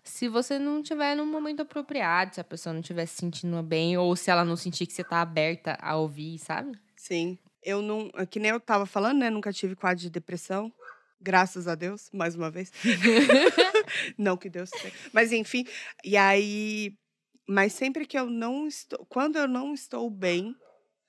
[0.07, 3.97] se você não tiver num momento apropriado, se a pessoa não estiver se sentindo bem,
[3.97, 6.77] ou se ela não sentir que você tá aberta a ouvir, sabe?
[6.95, 7.37] Sim.
[7.61, 8.09] Eu não.
[8.15, 9.29] é Que nem eu tava falando, né?
[9.29, 10.71] Nunca tive quadro de depressão.
[11.19, 12.71] Graças a Deus, mais uma vez.
[14.17, 14.93] não que Deus tenha.
[15.11, 15.65] Mas enfim.
[16.03, 16.95] E aí.
[17.47, 19.05] Mas sempre que eu não estou.
[19.07, 20.55] Quando eu não estou bem,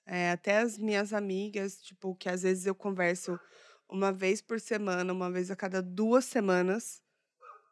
[0.07, 3.39] é, até as minhas amigas, tipo, que às vezes eu converso
[3.89, 7.03] uma vez por semana, uma vez a cada duas semanas,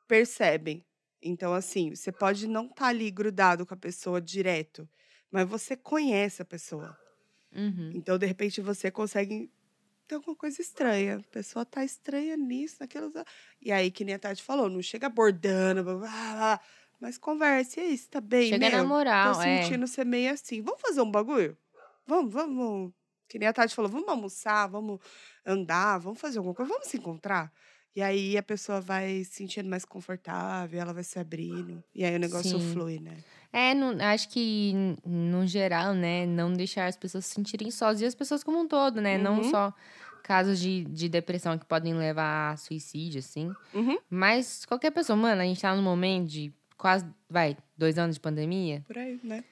[0.06, 0.84] percebem.
[1.22, 4.88] Então, assim, você pode não estar ali grudado com a pessoa direto,
[5.30, 6.96] mas você conhece a pessoa.
[7.54, 7.92] Uhum.
[7.94, 9.50] Então, de repente, você consegue
[10.06, 11.16] ter alguma coisa estranha.
[11.16, 13.12] A pessoa tá estranha nisso, naquilo.
[13.60, 16.60] E aí, que nem a Tati falou, não chega abordando, blá, blá, blá,
[17.00, 17.80] mas converse.
[17.80, 18.88] E aí, você tá bem, Chega na meu?
[18.88, 19.62] moral, Tô é.
[19.62, 20.62] sentindo ser meio assim.
[20.62, 21.56] Vamos fazer um bagulho?
[22.06, 22.92] Vamos, vamos.
[23.28, 25.00] Que nem a Tati falou, vamos almoçar, vamos
[25.44, 27.52] andar, vamos fazer alguma coisa, vamos se encontrar.
[27.96, 31.82] E aí a pessoa vai se sentindo mais confortável, ela vai se abrindo.
[31.94, 32.72] E aí o negócio Sim.
[32.74, 33.16] flui, né?
[33.50, 38.04] É, no- acho que, no geral, né, não deixar as pessoas se sentirem sós e
[38.04, 39.16] as pessoas como um todo, né?
[39.16, 39.50] Não Uhum.
[39.50, 39.72] só
[40.22, 43.54] casos de, de depressão que podem levar a suicídio, assim.
[43.72, 43.96] Uhum.
[44.10, 48.20] Mas qualquer pessoa, mano, a gente tá num momento de quase, vai, dois anos de
[48.20, 48.84] pandemia.
[48.86, 49.42] Por aí, né?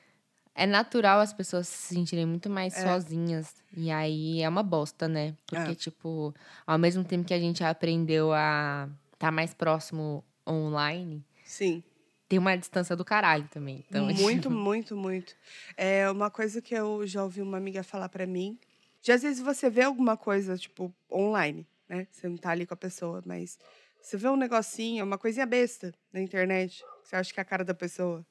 [0.54, 2.82] É natural as pessoas se sentirem muito mais É.
[2.82, 3.54] sozinhas.
[3.76, 5.34] E aí é uma bosta, né?
[5.46, 5.74] Porque, É.
[5.74, 6.32] tipo,
[6.66, 11.82] ao mesmo tempo que a gente aprendeu a estar mais próximo online, Sim.
[12.28, 13.84] tem uma distância do caralho também.
[13.88, 15.34] Então, muito, muito, muito.
[15.76, 18.56] É uma coisa que eu já ouvi uma amiga falar pra mim.
[19.02, 22.06] De às vezes você vê alguma coisa, tipo, online, né?
[22.10, 23.58] Você não tá ali com a pessoa, mas
[24.00, 27.44] você vê um negocinho, uma coisinha besta na internet, que você acha que é a
[27.44, 28.24] cara da pessoa.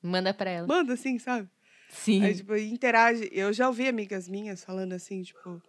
[0.00, 0.66] manda pra ela.
[0.68, 1.48] Manda assim, sabe?
[1.88, 2.22] Sim.
[2.22, 3.28] Aí, tipo, interage.
[3.32, 5.62] Eu já ouvi amigas minhas falando assim, tipo,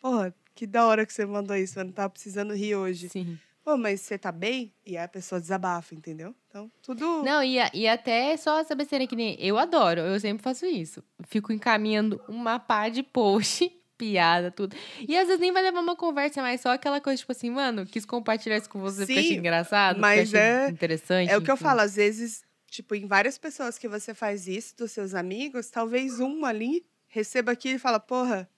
[0.00, 3.08] porra, que da hora que você mandou isso, eu não tava precisando rir hoje.
[3.08, 3.38] Sim.
[3.62, 4.72] Pô, mas você tá bem?
[4.86, 6.34] E aí a pessoa desabafa, entendeu?
[6.48, 7.22] Então, tudo.
[7.22, 9.36] Não, e, e até só essa besteira que nem.
[9.38, 11.02] Eu adoro, eu sempre faço isso.
[11.28, 14.74] Fico encaminhando uma pá de post, piada, tudo.
[15.06, 17.84] E às vezes nem vai levar uma conversa, mas só aquela coisa, tipo assim, mano,
[17.84, 21.30] quis compartilhar isso com você porque achei Sim, engraçado, porque mas achei é- interessante.
[21.30, 24.74] É o que eu falo, às vezes, tipo, em várias pessoas que você faz isso,
[24.76, 28.48] dos seus amigos, talvez um ali receba aquilo e fala, porra,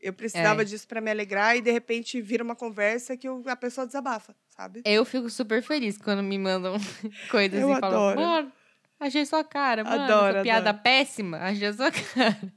[0.00, 0.64] eu precisava É.
[0.64, 4.80] disso pra me alegrar, e de repente vira uma conversa que a pessoa desabafa, sabe?
[4.84, 6.76] Eu fico super feliz quando me mandam
[7.30, 8.52] coisas Eu e falam, adoro.
[8.98, 10.82] achei sua cara, mano, Adoro, piada adoro.
[10.84, 12.52] péssima, achei sua cara.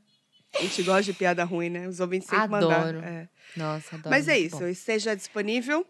[0.56, 1.88] A gente gosta de piada ruim, né?
[1.88, 3.00] Os ouvintes sempre Adoro.
[3.00, 3.28] é.
[3.58, 4.10] Nossa, adoro.
[4.12, 4.68] Mas é isso, bom.
[4.68, 5.84] esteja disponível,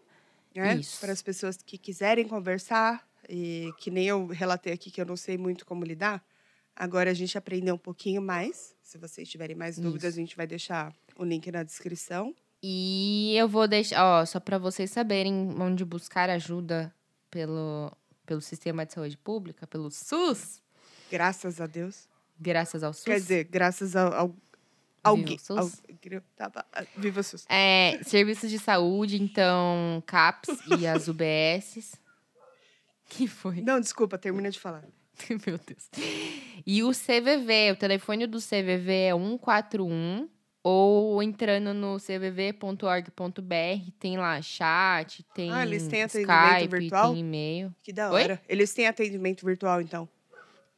[0.55, 0.79] né?
[1.01, 5.17] Para as pessoas que quiserem conversar, e que nem eu relatei aqui que eu não
[5.17, 6.23] sei muito como lidar.
[6.75, 8.75] Agora a gente aprendeu um pouquinho mais.
[8.83, 10.19] Se vocês tiverem mais dúvidas, Isso.
[10.19, 12.35] a gente vai deixar o link na descrição.
[12.61, 16.93] E eu vou deixar, ó, só pra vocês saberem onde buscar ajuda
[17.31, 17.91] pelo,
[18.25, 20.61] pelo sistema de saúde pública, pelo SUS,
[21.11, 22.07] Graças a Deus.
[22.39, 23.03] graças ao SUS.
[23.05, 24.35] Quer dizer, graças ao, ao
[25.03, 25.37] alguém.
[25.39, 25.57] SUS?
[25.57, 26.65] Ao, tava-
[26.97, 27.45] viva o SUS.
[27.49, 32.01] É, serviços de saúde, então, CAPS e as UBSs.
[33.09, 33.61] Que foi?
[33.61, 34.83] Não, desculpa, termina de falar.
[35.45, 35.89] Meu Deus.
[36.65, 40.27] E o CVV, o telefone do CVV é 141
[40.63, 47.11] ou entrando no cvv.org.br, tem lá chat, tem Ah, eles têm atendimento Skype, virtual?
[47.11, 47.75] tem e-mail.
[47.83, 48.23] Que da Oi?
[48.23, 48.41] hora.
[48.47, 50.07] Eles têm atendimento virtual, então.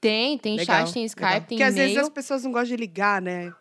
[0.01, 1.29] Tem, tem Legal, chat, tem legal.
[1.29, 3.53] Skype, tem Porque às vezes as pessoas não gostam de ligar, né?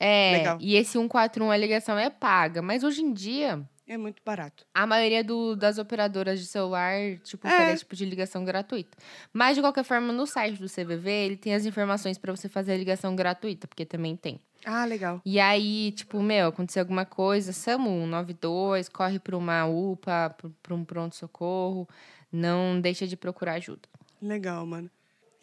[0.00, 0.58] É, Legal.
[0.60, 4.66] e esse 141 a ligação é paga, mas hoje em dia É muito barato.
[4.74, 7.54] a maioria do- das operadoras de celular, tipo, É.
[7.54, 8.96] oferece tipo de ligação gratuita.
[9.32, 12.72] Mas, de qualquer forma, no site do CVV, ele tem as informações pra você fazer
[12.72, 14.38] a ligação gratuita, porque também tem.
[14.64, 15.22] Ah, legal.
[15.24, 20.84] E aí, tipo, meu, aconteceu alguma coisa, SAMU 192, corre pra uma UPA, pra um
[20.84, 21.88] pronto-socorro,
[22.30, 23.88] não deixa de procurar ajuda.
[24.20, 24.90] Legal, mano.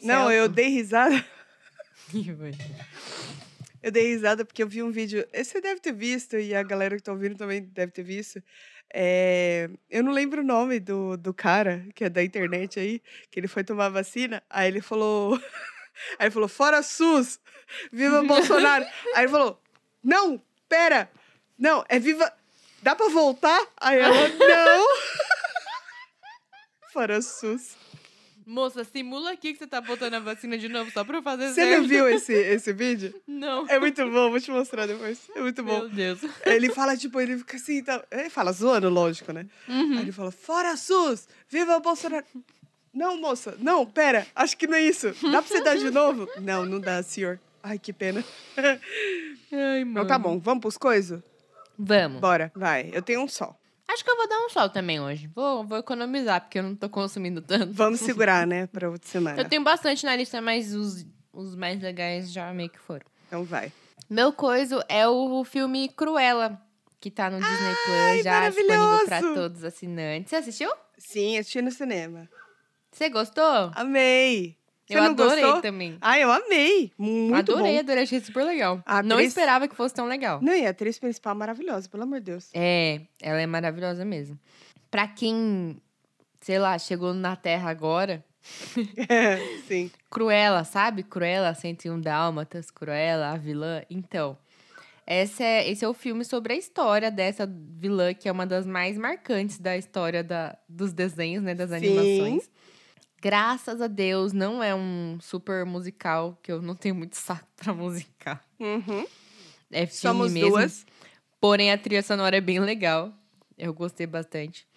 [0.04, 1.16] Não, eu dei risada.
[3.86, 5.28] Eu dei risada porque eu vi um vídeo.
[5.32, 8.42] Esse você deve ter visto, e a galera que tá ouvindo também deve ter visto.
[8.92, 13.40] É, eu não lembro o nome do, do cara, que é da internet aí, que
[13.40, 14.42] ele foi tomar vacina.
[14.50, 15.36] Aí ele falou.
[16.18, 17.40] Aí ele falou: fora SUS!
[17.92, 18.86] Viva Bolsonaro!
[19.14, 19.62] Aí ele falou:
[20.04, 21.08] não, pera!
[21.56, 22.34] Não, é viva.
[22.82, 23.68] Dá pra voltar?
[23.80, 24.88] Aí ela: não!
[26.92, 27.78] fora SUS.
[28.46, 31.52] Moça, simula aqui que você tá botando a vacina de novo, só pra eu fazer
[31.52, 33.14] Você não viu esse, esse vídeo?
[33.28, 33.68] Não.
[33.68, 35.20] É muito bom, vou te mostrar depois.
[35.36, 35.80] É muito bom.
[35.80, 36.20] Meu Deus.
[36.46, 38.04] Ele fala, tipo, ele fica assim, tá...
[38.12, 39.48] ele fala zoando, lógico, né?
[39.68, 39.94] Uhum.
[39.94, 42.26] Aí ele fala, fora SUS, viva Bolsonaro.
[42.94, 45.08] Não, moça, não, pera, acho que não é isso.
[45.24, 46.30] Dá pra você dar de novo?
[46.40, 47.40] Não, não dá, senhor.
[47.64, 48.24] Ai, que pena.
[48.56, 49.92] Ai, mano.
[49.92, 51.22] Então tá bom, vamos pros coisas?
[51.78, 52.22] Vamos.
[52.22, 52.92] Bora, vai.
[52.94, 53.58] Eu tenho um só.
[53.88, 55.28] Acho que eu vou dar um sol também hoje.
[55.34, 57.72] Vou, vou economizar, porque eu não tô consumindo tanto.
[57.74, 59.40] Vamos segurar, né, pra outra semana.
[59.40, 63.06] Eu tenho bastante na lista, mas os, os mais legais já meio que foram.
[63.28, 63.72] Então vai.
[64.10, 66.62] Meu coiso é o filme Cruella,
[67.00, 70.30] que tá no Disney Plus, já disponível pra todos os assinantes.
[70.30, 70.72] Você assistiu?
[70.98, 72.28] Sim, assisti no cinema.
[72.92, 73.72] Você gostou?
[73.76, 74.58] Amei.
[74.88, 75.62] Você eu adorei gostou?
[75.62, 75.98] também.
[76.00, 76.92] Ah, eu amei.
[76.98, 77.80] Muito adorei, bom.
[77.80, 78.82] adorei, achei super legal.
[78.86, 80.40] A Não atriz- esperava que fosse tão legal.
[80.42, 82.50] Não, e a atriz principal maravilhosa, pelo amor de Deus.
[82.54, 84.40] É, ela é maravilhosa mesmo.
[84.92, 85.82] Pra quem,
[86.42, 88.24] sei lá, chegou na Terra agora,
[89.10, 89.90] É, sim.
[90.10, 91.02] Cruella, sabe?
[91.02, 93.82] Cruella, 101 Dálmatas, Cruella, a vilã.
[93.90, 94.38] Então,
[95.08, 98.68] esse é, esse é o filme sobre a história dessa vilã, que é uma das
[98.68, 101.56] mais marcantes da história da, dos desenhos, né?
[101.56, 101.76] Das Sim.
[101.76, 102.52] animações.
[103.26, 107.74] Graças a Deus, não é um super musical, que eu não tenho muito saco pra
[107.74, 108.40] musical.
[108.60, 109.04] Uhum.
[109.72, 110.50] É filme Somos mesmo.
[110.52, 110.86] duas.
[111.42, 113.12] Porém, a trilha sonora é bem legal.
[113.58, 114.68] Eu gostei bastante.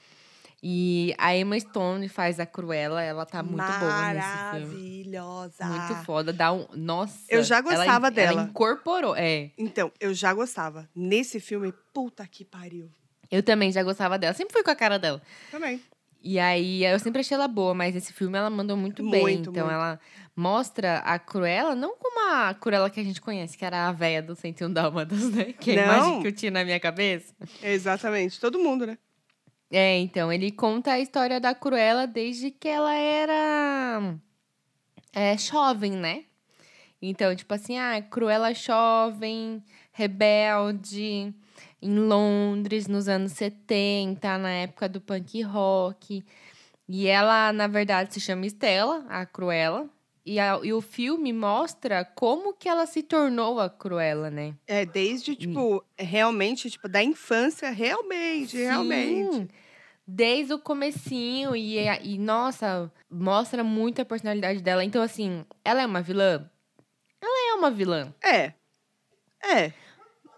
[0.62, 4.66] E a Emma Stone faz a Cruella, ela tá muito boa nesse filme.
[4.66, 5.64] Maravilhosa.
[5.66, 6.32] Muito foda.
[6.32, 6.66] Dá um.
[6.74, 7.18] Nossa.
[7.28, 8.42] Eu já ela- gostava Ela dela.
[8.44, 9.14] incorporou.
[9.14, 9.50] É.
[9.58, 10.88] Então, eu já gostava.
[10.96, 12.90] Nesse filme, puta que pariu.
[13.30, 14.32] Eu também já gostava dela.
[14.32, 15.20] Sempre fui com a cara dela.
[15.50, 15.82] Também.
[16.30, 19.22] E aí, eu sempre achei ela boa, mas esse filme ela mandou muito, bem.
[19.22, 19.74] Muito, Então, muito.
[19.74, 19.98] ela
[20.36, 24.20] mostra a Cruella, não como a Cruella que a gente conhece, que era a véia
[24.20, 25.54] do 101 Dálmatas, né?
[25.58, 27.34] Que é a imagem que eu tinha na minha cabeça.
[27.62, 28.38] Exatamente.
[28.38, 28.98] Todo mundo, né?
[29.70, 34.14] É, então, ele conta a história da Cruella desde que ela era
[35.14, 36.24] é, jovem, né?
[37.00, 41.34] Então, tipo assim, ah, Cruella jovem, rebelde,
[41.80, 46.24] em Londres, nos anos 70, na época do punk rock.
[46.88, 49.88] E ela, na verdade, se chama Stella, a Cruella.
[50.24, 54.54] E, a- e o filme mostra como que ela se tornou a Cruella, né?
[54.66, 59.34] É, desde, tipo, realmente, tipo, da infância, realmente, realmente.
[59.36, 59.48] Sim,
[60.10, 64.82] Desde o comecinho e, e, nossa, mostra muito a personalidade dela.
[64.82, 66.50] Então, assim, ela é uma vilã?
[67.20, 68.14] Ela é uma vilã.
[68.24, 68.52] É.
[69.44, 69.72] É.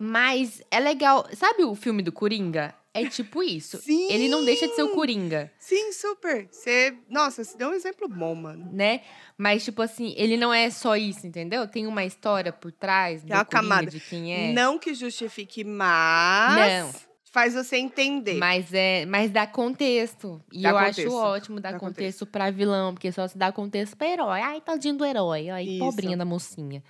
[0.03, 1.27] Mas é legal.
[1.35, 2.75] Sabe o filme do Coringa?
[2.95, 3.77] É tipo isso.
[3.79, 4.11] Sim!
[4.11, 6.49] Ele não deixa de ser o Coringa, Sim, super.
[6.51, 6.97] Você.
[7.09, 8.71] Nossa, você deu um exemplo bom, mano.
[8.73, 9.03] né?
[9.37, 11.69] Mas, tipo assim, ele não é só isso, entendeu?
[11.69, 13.91] Tem uma história por trás do Tem uma Coringa, camada.
[13.91, 14.53] de quem é.
[14.53, 17.07] Não que justifique, mas.
[17.33, 18.35] Faz você entender.
[18.39, 20.43] Mas é, mas dá contexto.
[20.51, 21.01] E Dá eu contexto.
[21.07, 24.41] acho ótimo dar Dá contexto pra vilão, porque só se dá contexto pra herói.
[24.41, 25.49] Ai, tadinho do herói.
[25.49, 25.79] Ai, Isso.
[25.79, 26.83] pobrinha da mocinha.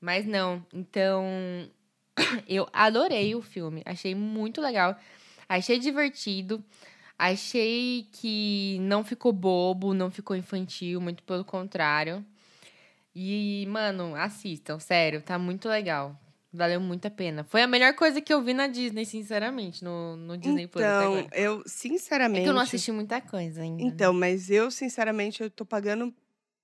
[0.00, 0.64] Mas não.
[0.72, 1.24] Então,
[2.48, 3.82] eu adorei o filme.
[3.84, 4.96] Achei muito legal.
[5.48, 6.62] Achei divertido.
[7.18, 12.24] Achei que não ficou bobo, não ficou infantil, muito pelo contrário.
[13.14, 16.14] E, mano, assistam, sério, tá muito legal.
[16.52, 17.44] Valeu muito a pena.
[17.44, 21.28] Foi a melhor coisa que eu vi na Disney, sinceramente, no, no Disney Plus Então,
[21.32, 22.40] eu, sinceramente.
[22.40, 23.82] É que eu não assisti muita coisa ainda.
[23.82, 23.88] né?
[23.88, 26.14] Então, mas eu, sinceramente, eu tô pagando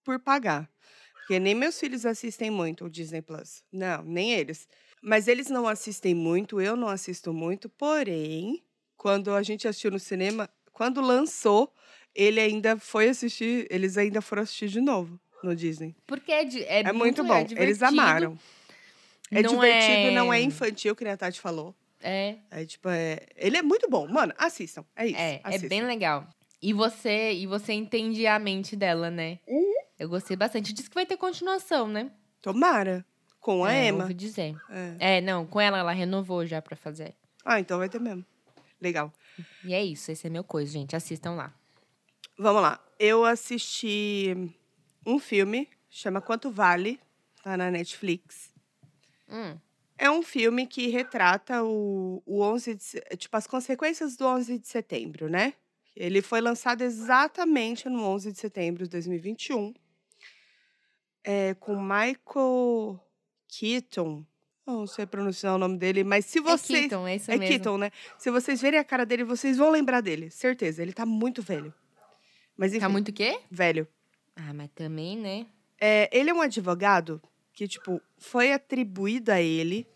[0.04, 0.68] por pagar.
[1.14, 3.62] Porque nem meus filhos assistem muito o Disney Plus.
[3.72, 4.68] Não, nem eles.
[5.02, 7.68] Mas eles não assistem muito, eu não assisto muito.
[7.68, 8.62] Porém,
[8.96, 11.72] quando a gente assistiu no cinema, quando lançou,
[12.14, 15.96] ele ainda foi assistir, eles ainda foram assistir de novo no Disney.
[16.06, 17.34] Porque é, é, É, muito bom.
[17.34, 18.38] é eles amaram.
[19.30, 21.74] É não divertido, é- não é infantil, que a Tati falou.
[22.00, 23.20] É, É tipo, é...
[23.36, 24.06] ele é muito bom.
[24.06, 24.84] Mano, assistam.
[24.94, 25.16] É isso.
[25.16, 25.68] é, é assistam.
[25.68, 26.28] bem legal.
[26.60, 29.40] E você, e você entende a mente dela, né?
[29.48, 29.74] Uhum.
[29.98, 30.72] Eu gostei bastante.
[30.72, 32.12] Diz que vai ter continuação, né?
[32.40, 33.04] Tomara.
[33.42, 34.04] Com a é, Emma.
[34.04, 34.54] Ouvi dizer.
[34.70, 35.16] É.
[35.18, 37.12] É, não, com ela, ela renovou já pra fazer.
[37.44, 38.24] Ah, então vai ter mesmo.
[38.80, 39.12] Legal.
[39.64, 40.94] E é isso, esse é meu coisa, gente.
[40.94, 41.52] Assistam lá.
[42.38, 42.80] Vamos lá.
[43.00, 44.32] Eu assisti
[45.04, 47.00] um filme, chama Quanto Vale,
[47.42, 48.52] tá na Netflix.
[49.28, 49.58] Hum,
[49.98, 54.68] É um filme que retrata o, o 11 de, tipo as consequências do 11 de
[54.68, 55.54] setembro, né?
[55.96, 59.74] Ele foi lançado exatamente no 11 de setembro de 2021.
[61.24, 63.00] É, com Michael
[63.58, 64.24] Keaton.
[64.66, 67.52] Não sei pronunciar o nome dele, mas se é vocês Keaton, é isso É mesmo.
[67.54, 67.90] Keaton, né?
[68.16, 70.30] Se vocês verem a cara dele, vocês vão lembrar dele.
[70.30, 70.80] Certeza.
[70.82, 71.74] Ele tá muito velho.
[72.56, 73.40] Mas enfim, Tá muito o quê?
[73.50, 73.86] velho.
[74.36, 75.46] Ah, mas também, né?
[75.80, 77.20] É, ele é um advogado
[77.52, 79.86] que, tipo, foi atribuído a ele,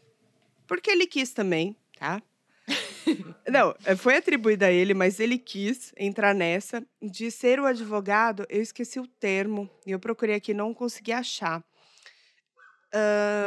[0.67, 2.21] porque ele quis também, tá?
[3.49, 8.45] Não, é, foi atribuído a ele, mas ele quis entrar nessa de ser o advogado.
[8.49, 11.63] Eu esqueci o termo e eu procurei aqui e não consegui achar.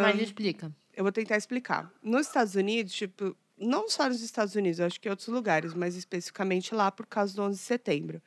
[0.01, 0.71] Mas explica.
[0.93, 1.91] Eu vou tentar explicar.
[2.03, 5.73] Nos Estados Unidos, tipo, não só nos Estados Unidos, eu acho que em outros lugares,
[5.73, 8.21] mas especificamente lá por causa do 11 de setembro.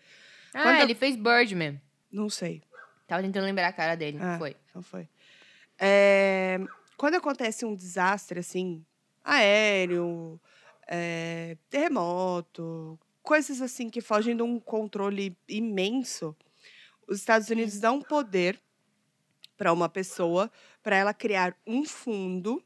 [0.55, 1.81] Ah, Quando eu- ele fez Birdman.
[2.11, 2.63] Não sei.
[3.07, 4.19] Tava tentando lembrar a cara dele.
[4.21, 4.39] Ah.
[4.39, 4.57] Foi.
[4.75, 5.09] Não foi.
[5.79, 6.59] É,
[6.97, 8.85] quando acontece um desastre assim,
[9.25, 10.41] aéreo,
[10.87, 16.37] é, terremoto, coisas assim que fogem de um controle imenso,
[17.07, 18.61] os Estados Unidos dão poder
[19.57, 20.51] para uma pessoa
[20.83, 22.63] para ela criar um fundo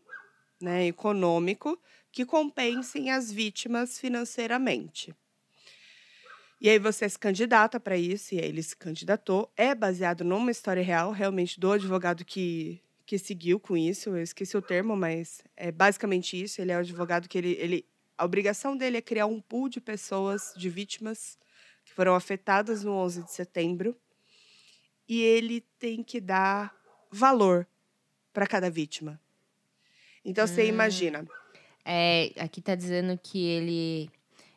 [0.60, 1.78] né, econômico
[2.10, 5.14] que compensem as vítimas financeiramente.
[6.58, 9.52] E aí você se candidata para isso, e aí ele se candidatou.
[9.56, 14.10] É baseado numa história real, realmente, do advogado que, que seguiu com isso.
[14.10, 16.60] Eu esqueci o termo, mas é basicamente isso.
[16.60, 17.84] Ele é o advogado que ele, ele.
[18.16, 21.38] A obrigação dele é criar um pool de pessoas, de vítimas,
[21.84, 23.94] que foram afetadas no 11 de setembro.
[25.08, 26.75] e ele tem que dar
[27.16, 27.66] valor
[28.32, 29.20] para cada vítima.
[30.24, 30.68] Então você Hum.
[30.68, 31.26] imagina,
[31.88, 34.10] É, aqui tá dizendo que ele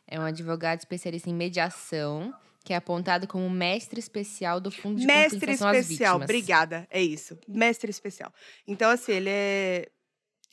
[0.04, 2.34] é um advogado especialista em mediação,
[2.64, 7.00] que é apontado como mestre especial do Fundo de mestre Compensação às especial, obrigada, é
[7.00, 8.32] isso, mestre especial.
[8.66, 9.88] Então assim, ele é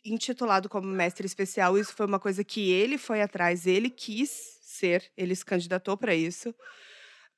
[0.06, 4.30] intitulado como mestre especial, isso foi uma coisa que ele foi atrás, ele quis
[4.62, 6.54] ser, ele se candidatou para isso,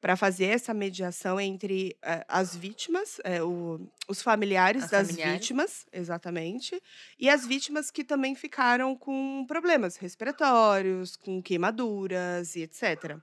[0.01, 5.41] para fazer essa mediação entre eh, as vítimas, eh, o- os familiares As das familiares.
[5.41, 6.81] vítimas, exatamente,
[7.19, 13.17] e as vítimas que também ficaram com problemas respiratórios, com queimaduras e etc.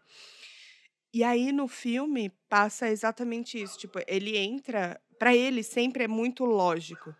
[1.12, 6.45] E aí no filme passa exatamente isso, tipo, ele entra, para ele sempre é muito
[6.45, 7.14] lógico.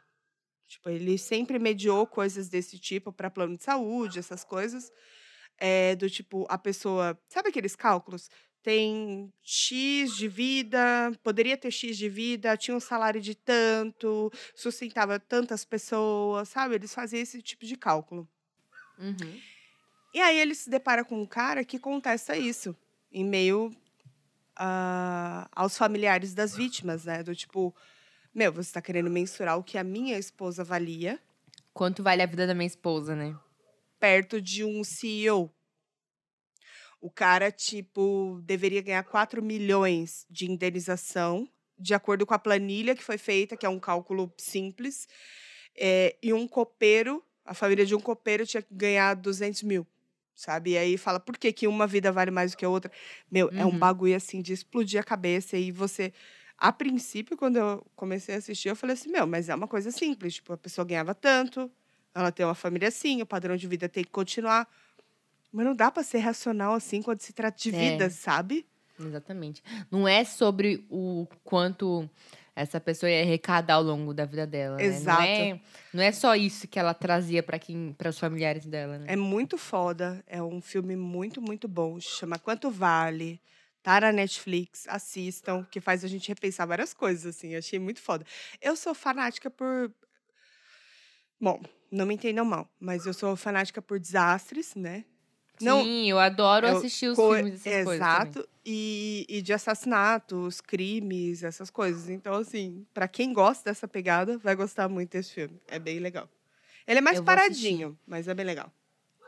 [0.69, 4.91] Tipo, ele sempre mediou coisas desse tipo para plano de saúde, essas coisas.
[5.59, 7.19] É, do tipo, a pessoa.
[7.29, 8.29] Sabe aqueles cálculos?
[8.67, 15.21] Tem X de vida, poderia ter X de vida, tinha um salário de tanto, sustentava
[15.21, 16.75] tantas pessoas, sabe?
[16.75, 18.29] Eles faziam esse tipo de cálculo.
[18.99, 19.41] Uhum.
[20.13, 22.75] E aí ele se depara com um cara que contesta isso,
[23.13, 23.71] em meio
[24.57, 27.23] ah, aos familiares das vítimas, né?
[27.23, 27.73] Do tipo,
[28.35, 31.21] meu, você está querendo mensurar o que a minha esposa valia
[31.73, 33.39] Quanto vale a vida da minha esposa, né?
[33.99, 35.51] perto de um CEO.
[37.01, 43.03] O cara, tipo, deveria ganhar 4 milhões de indenização, de acordo com a planilha que
[43.05, 45.07] foi feita, que é um cálculo simples.
[45.77, 49.87] É, e um copeiro, a família de um copeiro tinha que ganhar 200 mil,
[50.35, 50.73] sabe?
[50.73, 52.91] E aí fala, por que, que uma vida vale mais do que a outra?
[53.31, 53.79] Meu, é um Uhum.
[53.79, 55.57] bagulho, assim, de explodir a cabeça.
[55.57, 56.13] E você...
[56.59, 59.91] A princípio, quando eu comecei a assistir, eu falei assim, meu, mas é uma coisa
[59.91, 60.37] simples.
[60.37, 61.71] Tipo, a pessoa ganhava tanto,
[62.15, 64.67] ela tem uma família assim, o padrão de vida tem que continuar.
[65.53, 67.91] Mas não dá pra ser racional assim quando se trata de É.
[67.91, 68.67] vida, sabe?
[68.99, 69.63] Exatamente.
[69.91, 72.09] Não é sobre o quanto
[72.55, 74.77] essa pessoa ia arrecadar ao longo da vida dela.
[74.79, 74.85] né?
[74.87, 75.21] Exato.
[75.21, 75.61] Não, é,
[75.93, 79.07] não é só isso que ela trazia para quem, para os familiares dela, né?
[79.09, 80.25] É muito foda.
[80.27, 82.01] É um filme muito, muito bom.
[82.01, 83.41] Chama Quanto Vale.
[83.83, 84.87] Tá na Netflix.
[84.89, 87.55] Assistam, que faz a gente repensar várias coisas, assim.
[87.55, 88.25] Achei muito foda.
[88.61, 89.93] Eu sou fanática por.
[91.39, 95.05] Bom, não me entendam mal, mas eu sou fanática por desastres, né?
[95.61, 98.07] Não, Sim, eu adoro eu assistir os Co- filmes dessas coisas.
[98.07, 98.23] também.
[98.31, 98.49] Exato.
[98.65, 102.09] E, e de assassinatos, crimes, essas coisas.
[102.09, 105.61] Então, assim, pra quem gosta dessa pegada, vai gostar muito desse filme.
[105.69, 106.29] É bem legal.
[106.87, 108.71] Ele é mais Eu paradinho, mas é bem legal.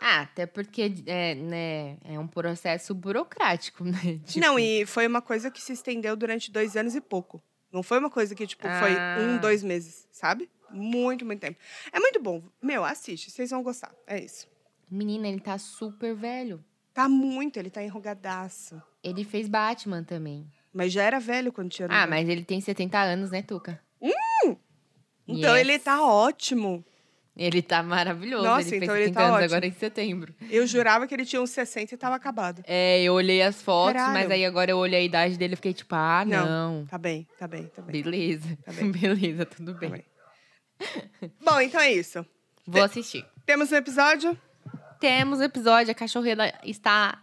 [0.01, 4.20] Ah, até porque é, né, é um processo burocrático, né?
[4.26, 7.43] Tipo, Não, e foi uma coisa que se estendeu durante dois anos e pouco.
[7.72, 9.39] Não foi uma coisa que, tipo, foi um, Ah.
[9.41, 10.49] dois meses, sabe?
[10.70, 11.59] Muito, muito tempo.
[11.93, 12.43] É muito bom.
[12.62, 13.93] Meu, assiste, vocês vão gostar.
[14.07, 14.47] É isso.
[14.91, 16.64] Menina, ele tá super velho.
[16.95, 18.80] Tá muito, ele tá enrugadaço.
[19.03, 20.51] Ele fez Batman também.
[20.72, 21.89] Mas já era velho quando tinha.
[21.91, 23.80] Ah, mas ele tem 70 anos, né, Tuca?
[25.26, 25.61] Então Yes.
[25.61, 26.84] ele tá ótimo.
[27.36, 28.43] Ele tá maravilhoso.
[28.45, 29.47] Nossa, ele fez então ele 70 tá anos ótimo.
[29.55, 30.34] agora em setembro.
[30.51, 32.62] Eu jurava que ele tinha uns 60 e tava acabado.
[32.66, 34.14] É, eu olhei as fotos, Caralho.
[34.14, 36.47] mas aí agora eu olhei a idade dele e fiquei tipo, ah, Não.
[36.80, 36.86] não.
[36.86, 38.03] Tá bem, tá bem, tá bem.
[38.03, 38.59] Beleza.
[38.64, 38.91] Tá bem.
[38.91, 39.91] Beleza, tudo Tá bem.
[39.91, 40.05] bem.
[41.45, 42.26] Bom, então é isso.
[42.66, 43.24] Vou assistir.
[43.47, 44.36] Temos um episódio?
[44.99, 47.20] Temos episódio, a cachorreira está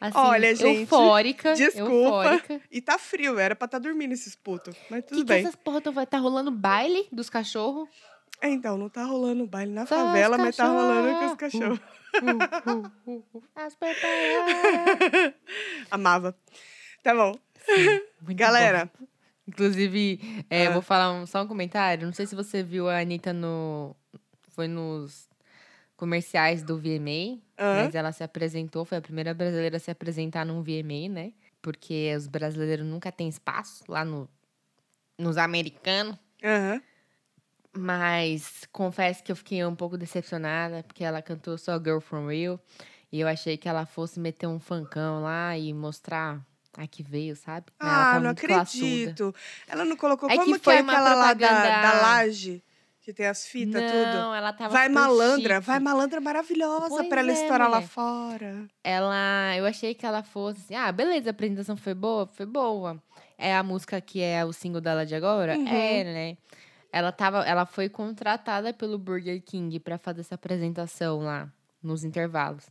[0.00, 1.54] assim, Olha, gente, eufórica.
[1.54, 1.92] desculpa.
[1.92, 2.60] Eufórica.
[2.70, 4.74] E tá frio, era pra estar dormindo esses putos.
[4.90, 5.40] Mas Que tudo que bem.
[5.42, 7.88] essas porra tão- vai tá rolando baile dos cachorros?
[8.40, 11.78] É, então, não tá rolando baile na Só favela, mas tá rolando com os cachorros.
[11.80, 12.86] cachorros.
[13.06, 13.42] Uh, uh, uh, uh.
[13.56, 15.34] As preparadas.
[15.90, 16.36] Amava.
[17.02, 17.32] Tá bom.
[18.22, 19.06] Muito Galera, bom.
[19.46, 20.72] Inclusive, é, eu Ah.
[20.74, 22.06] vou falar um- só um comentário.
[22.06, 23.96] Não sei se você viu a Anitta no.
[24.50, 25.27] Foi nos
[25.98, 27.38] comerciais do VMA.
[27.84, 31.32] Mas ela se apresentou, foi a primeira brasileira a se apresentar num VMA, né?
[31.60, 34.26] Porque os brasileiros nunca têm espaço lá no,
[35.18, 36.16] nos americanos.
[36.42, 36.80] aham.
[37.76, 42.58] Mas confesso que eu fiquei um pouco decepcionada, porque ela cantou só Girl From Real.
[43.12, 46.40] E eu achei que ela fosse meter um funkão lá e mostrar
[46.76, 47.66] a que veio, sabe?
[47.78, 48.84] Mas ela Ah, tá não muito classuda.
[48.84, 49.34] acredito.
[49.66, 50.28] Ela não colocou.
[50.28, 52.62] É que Como que, foi é uma aquela lá da, propaganda- da laje?
[53.08, 54.18] Que tem as fitas, tudo.
[54.18, 55.66] Não, ela tava Vai malandra, chique.
[55.66, 57.88] vai malandra maravilhosa pra ela é, estourar lá mulher.
[57.88, 58.68] fora.
[58.84, 63.02] Ela, eu achei que ela fosse assim, ah, beleza, a apresentação foi boa, foi boa.
[63.38, 65.56] É a música que é o single dela de agora?
[65.56, 65.66] Uhum.
[65.66, 66.36] É, né?
[66.92, 71.50] Ela tava, ela foi contratada pelo Burger King pra fazer essa apresentação lá
[71.82, 72.66] nos intervalos.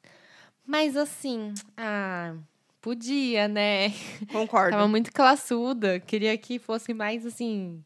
[0.64, 2.36] Mas assim, ah,
[2.80, 3.90] podia, né?
[4.32, 4.70] Concordo.
[4.70, 7.84] Tava muito classuda, queria que fosse mais assim,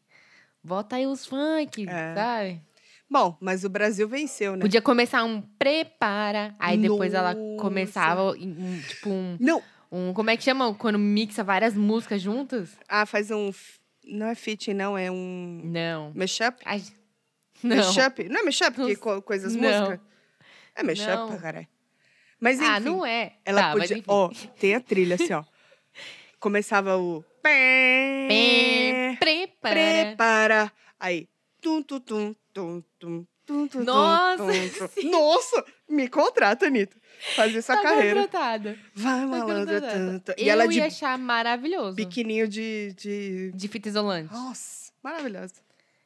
[0.63, 2.15] bota aí os funk, É.
[2.15, 2.61] sabe?
[3.09, 4.61] Bom, mas o Brasil venceu, né?
[4.61, 7.61] Podia começar um prepara, aí depois ela Nossa.
[7.61, 9.61] começava em- um, tipo um Não.
[9.91, 12.77] um, como é que chama quando mixa várias músicas juntas?
[12.87, 13.51] Ah, faz um
[14.05, 16.11] Não é fit, não, é um Não.
[16.15, 16.57] mashup?
[16.65, 16.81] Ai,
[17.61, 17.75] não.
[17.77, 18.23] Mashup?
[18.29, 19.61] Não é mashup, Não- co- coisas não.
[19.63, 20.01] música?
[20.75, 21.37] É mashup, Não.
[21.37, 21.67] caralho.
[22.39, 23.33] Mas enfim, Ah, não é.
[23.45, 24.03] ela tá, podia...
[24.07, 25.43] Ó, tem a trilha assim, ó.
[26.41, 27.23] Começava o...
[27.43, 29.73] Pem, prepara.
[29.75, 30.71] Prepara.
[30.99, 31.29] Aí.
[31.61, 35.09] Tum, tum, tum, tum, tum, tum, tum, Nossa, tum, tum.
[35.11, 35.65] Nossa!
[35.87, 36.97] Me contrata, Anitta.
[37.35, 38.21] Fazer essa Tá carreira.
[38.21, 38.79] contratada.
[38.95, 39.81] Vai, Tá malandra.
[39.81, 40.33] tum.
[40.39, 41.95] E Eu ela de ia achar maravilhoso.
[41.95, 43.51] biquininho de, de...
[43.53, 44.33] De fita isolante.
[44.33, 45.53] Nossa, maravilhosa.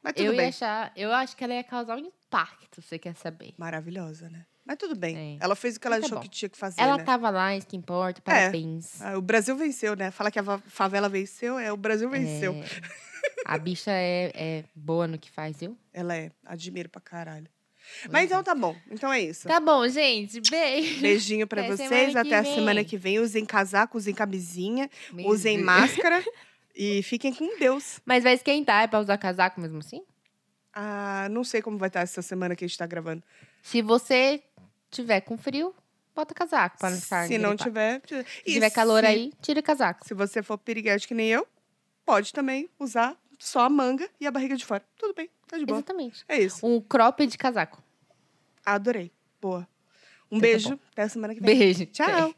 [0.04, 0.50] Mas tudo eu ia bem.
[0.50, 0.92] achar.
[0.98, 3.54] Eu acho que ela ia causar um impacto, você quer saber.
[3.58, 4.46] Maravilhosa, né?
[4.66, 5.38] Mas tudo bem.
[5.40, 5.44] É.
[5.46, 6.24] Ela fez o que ela Mas tá achou bom.
[6.24, 7.04] que tinha que fazer, Ela né?
[7.04, 8.20] tava lá, isso que importa.
[8.22, 9.00] Parabéns.
[9.02, 10.10] Ah, o Brasil venceu, né?
[10.12, 12.54] Fala que a favela venceu, é o Brasil venceu.
[12.54, 12.66] É,
[13.46, 15.78] a bicha é, é boa no que faz, viu?
[15.94, 17.48] Ela é, admiro pra caralho.
[18.10, 18.76] Mas então tá bom.
[18.90, 19.48] Então é isso.
[19.48, 20.42] Tá bom, gente.
[20.50, 21.02] Beijo.
[21.02, 22.16] Beijinho pra vocês.
[22.16, 22.56] Até a vem.
[22.56, 23.20] semana que vem.
[23.20, 25.66] Usem casaco, usem camisinha, Meu usem Deus.
[25.68, 26.24] máscara
[26.76, 28.02] e fiquem com Deus.
[28.04, 30.02] Mas vai esquentar, é pra usar casaco mesmo assim?
[30.74, 33.24] Ah, não sei como vai estar essa semana que a gente tá gravando.
[33.62, 34.42] Se você
[34.96, 35.74] tiver com frio,
[36.16, 38.02] bota casaco pra não ficar Se não tiver.
[38.02, 40.08] tira- Se E tiver calor se- aí, tira o casaco.
[40.08, 41.48] Se você for piriguete que nem eu,
[42.06, 44.84] pode também usar só a manga e a barriga de fora.
[44.98, 45.78] Tudo bem, tá de boa.
[45.80, 46.24] Exatamente.
[46.28, 46.66] É isso.
[46.66, 47.84] Um crop de casaco.
[48.66, 49.12] Adorei.
[49.42, 49.68] Boa.
[50.32, 50.70] Um Então tá beijo.
[50.70, 50.80] bom.
[50.92, 51.58] Até semana que vem.
[51.58, 51.86] Beijo.
[51.88, 52.34] Tchau.